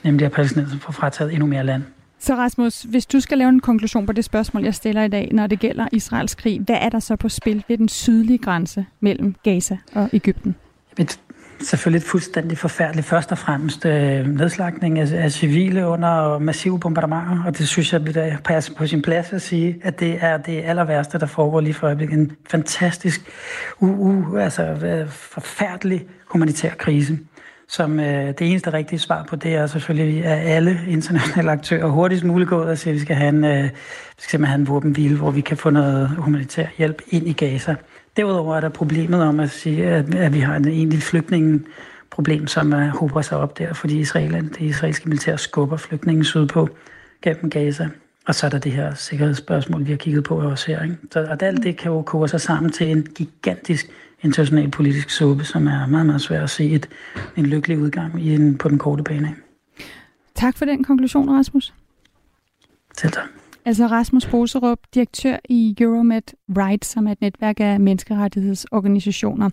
nemlig 0.05 0.27
at 0.27 0.33
palæstinenserne 0.33 0.81
får 0.81 0.93
frataget 0.93 1.33
endnu 1.33 1.47
mere 1.47 1.65
land. 1.65 1.83
Så 2.19 2.35
Rasmus, 2.35 2.83
hvis 2.83 3.07
du 3.07 3.21
skal 3.21 3.39
lave 3.39 3.49
en 3.49 3.61
konklusion 3.61 4.07
på 4.07 4.13
det 4.13 4.25
spørgsmål, 4.25 4.65
jeg 4.65 4.75
stiller 4.75 5.03
i 5.03 5.09
dag, 5.09 5.29
når 5.33 5.47
det 5.47 5.59
gælder 5.59 5.89
Israels 5.93 6.35
krig, 6.35 6.61
hvad 6.61 6.79
er 6.81 6.89
der 6.89 7.01
så 7.01 7.17
på 7.17 7.29
spil 7.29 7.65
ved 7.69 7.79
den 7.79 7.89
sydlige 7.89 8.39
grænse 8.39 8.87
mellem 9.01 9.35
Gaza 9.43 9.77
og 9.95 10.09
Ægypten? 10.13 10.57
Selvfølgelig 11.61 11.99
et 11.99 12.09
fuldstændig 12.11 12.59
forfærdeligt. 12.59 13.07
Først 13.07 13.33
og 13.33 13.39
fremmest 13.39 13.87
øh, 13.87 14.27
nedslagning 14.27 14.99
af, 14.99 15.25
af 15.25 15.33
civile 15.33 15.87
under 15.87 16.39
massive 16.39 16.81
bombardementer, 16.81 17.43
og 17.47 17.59
det 17.59 17.69
synes 17.69 17.93
jeg, 17.93 18.07
det 18.07 18.39
passer 18.45 18.75
på 18.75 18.87
sin 18.87 19.03
plads 19.03 19.33
at 19.33 19.43
sige, 19.43 19.77
at 19.83 20.01
det 20.01 20.19
er 20.21 20.37
det 20.37 20.63
aller 20.65 20.85
værste, 20.85 21.19
der 21.19 21.27
foregår 21.27 21.61
lige 21.61 21.75
for 21.75 21.87
øjeblikket. 21.87 22.19
En 22.19 22.33
fantastisk, 22.51 23.21
u, 23.81 23.87
u, 23.87 24.37
altså, 24.37 24.73
uh, 24.73 25.11
forfærdelig 25.11 26.07
humanitær 26.27 26.71
krise 26.71 27.19
som 27.69 28.01
øh, 28.01 28.27
det 28.27 28.41
eneste 28.41 28.73
rigtige 28.73 28.99
svar 28.99 29.25
på 29.29 29.37
det 29.37 29.55
er 29.55 29.67
selvfølgelig, 29.67 30.25
at 30.25 30.51
alle 30.51 30.81
internationale 30.89 31.51
aktører 31.51 31.87
hurtigst 31.87 32.25
muligt 32.25 32.51
går 32.51 32.61
ud 32.61 32.67
og 32.67 32.79
siger, 32.79 32.93
at 32.93 32.95
vi 32.95 33.01
skal 33.01 33.17
have 33.17 33.29
en, 33.29 33.45
øh, 33.45 33.65
vi 33.65 34.23
skal 34.23 34.45
have 34.45 34.59
en 34.59 34.69
våbenhvile, 34.69 35.17
hvor 35.17 35.31
vi 35.31 35.41
kan 35.41 35.57
få 35.57 35.71
noget 35.71 36.09
humanitær 36.09 36.67
hjælp 36.79 37.03
ind 37.09 37.29
i 37.29 37.33
Gaza. 37.33 37.75
Derudover 38.17 38.57
er 38.57 38.61
der 38.61 38.69
problemet 38.69 39.23
om 39.23 39.41
at 39.41 39.51
sige, 39.51 39.87
at, 39.87 40.15
at 40.15 40.35
vi 40.35 40.41
har 40.41 40.57
en 40.57 40.69
egentlig 40.69 41.03
flygtningeproblem, 41.03 42.47
som 42.47 42.73
uh, 42.73 42.81
hober 42.81 43.23
sig 43.23 43.39
op 43.39 43.59
der, 43.59 43.73
fordi 43.73 43.99
Israel, 43.99 44.49
det 44.49 44.61
israelske 44.61 45.09
militær 45.09 45.37
skubber 45.37 45.77
flygtningen 45.77 46.25
sydpå 46.25 46.69
gennem 47.23 47.51
Gaza. 47.51 47.89
Og 48.27 48.35
så 48.35 48.47
er 48.47 48.51
der 48.51 48.59
det 48.59 48.73
her 48.73 48.95
sikkerhedsspørgsmål, 48.95 49.85
vi 49.85 49.91
har 49.91 49.97
kigget 49.97 50.25
på 50.25 50.41
også 50.41 50.67
her. 50.67 50.83
Ikke? 50.83 50.97
Så, 51.13 51.21
og 51.21 51.43
alt 51.43 51.63
det 51.63 51.77
kan 51.77 51.93
jo 51.93 52.03
koge 52.03 52.29
sig 52.29 52.41
sammen 52.41 52.73
til 52.73 52.91
en 52.91 53.03
gigantisk 53.03 53.91
international 54.23 54.71
politisk 54.71 55.11
suppe, 55.11 55.45
som 55.45 55.67
er 55.67 55.87
meget, 55.87 56.07
meget 56.07 56.21
svært 56.21 56.43
at 56.43 56.51
se 56.51 56.71
et, 56.71 56.89
en 57.37 57.47
lykkelig 57.47 57.79
udgang 57.79 58.23
i 58.23 58.35
en, 58.35 58.59
på 58.59 58.69
den 58.69 58.79
korte 58.79 59.03
bane. 59.03 59.35
Tak 60.35 60.57
for 60.57 60.65
den 60.65 60.85
konklusion, 60.85 61.31
Rasmus. 61.31 61.75
Selv 62.97 63.13
tak. 63.13 63.38
Altså 63.69 63.87
Rasmus 63.87 64.27
Boserup, 64.27 64.79
direktør 64.95 65.37
i 65.49 65.77
Euromed 65.81 66.23
Rights, 66.59 66.89
som 66.89 67.07
er 67.07 67.13
et 67.13 67.21
netværk 67.21 67.61
af 67.61 67.81
menneskerettighedsorganisationer. 67.81 69.51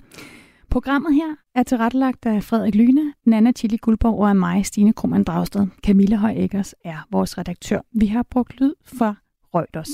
Programmet 0.69 1.15
her 1.15 1.35
er 1.55 1.63
tilrettelagt 1.63 2.25
af 2.25 2.43
Frederik 2.43 2.75
Lyne, 2.75 3.13
Nana 3.25 3.51
Chili 3.51 3.77
Guldborg 3.77 4.19
og 4.19 4.29
af 4.29 4.35
mig, 4.35 4.65
Stine 4.65 4.93
Krummernd 4.93 5.25
Dragsted. 5.25 5.67
Camilla 5.85 6.15
Høj 6.15 6.31
Eggers 6.31 6.73
er 6.85 7.07
vores 7.11 7.37
redaktør. 7.37 7.79
Vi 7.91 8.05
har 8.05 8.23
brugt 8.23 8.59
lyd 8.59 8.73
for 8.85 9.17
Reuters. 9.55 9.89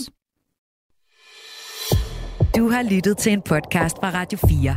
Du 2.55 2.69
har 2.69 2.83
lyttet 2.95 3.17
til 3.17 3.33
en 3.33 3.41
podcast 3.41 3.97
fra 3.97 4.09
Radio 4.09 4.39
4. 4.47 4.75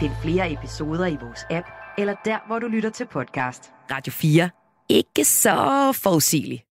Find 0.00 0.12
flere 0.22 0.52
episoder 0.52 1.06
i 1.06 1.16
vores 1.22 1.40
app, 1.50 1.66
eller 1.98 2.14
der, 2.24 2.38
hvor 2.46 2.58
du 2.58 2.66
lytter 2.66 2.90
til 2.90 3.06
podcast. 3.06 3.70
Radio 3.90 4.12
4. 4.12 4.50
Ikke 4.88 5.24
så 5.24 5.92
forudsigeligt. 6.02 6.62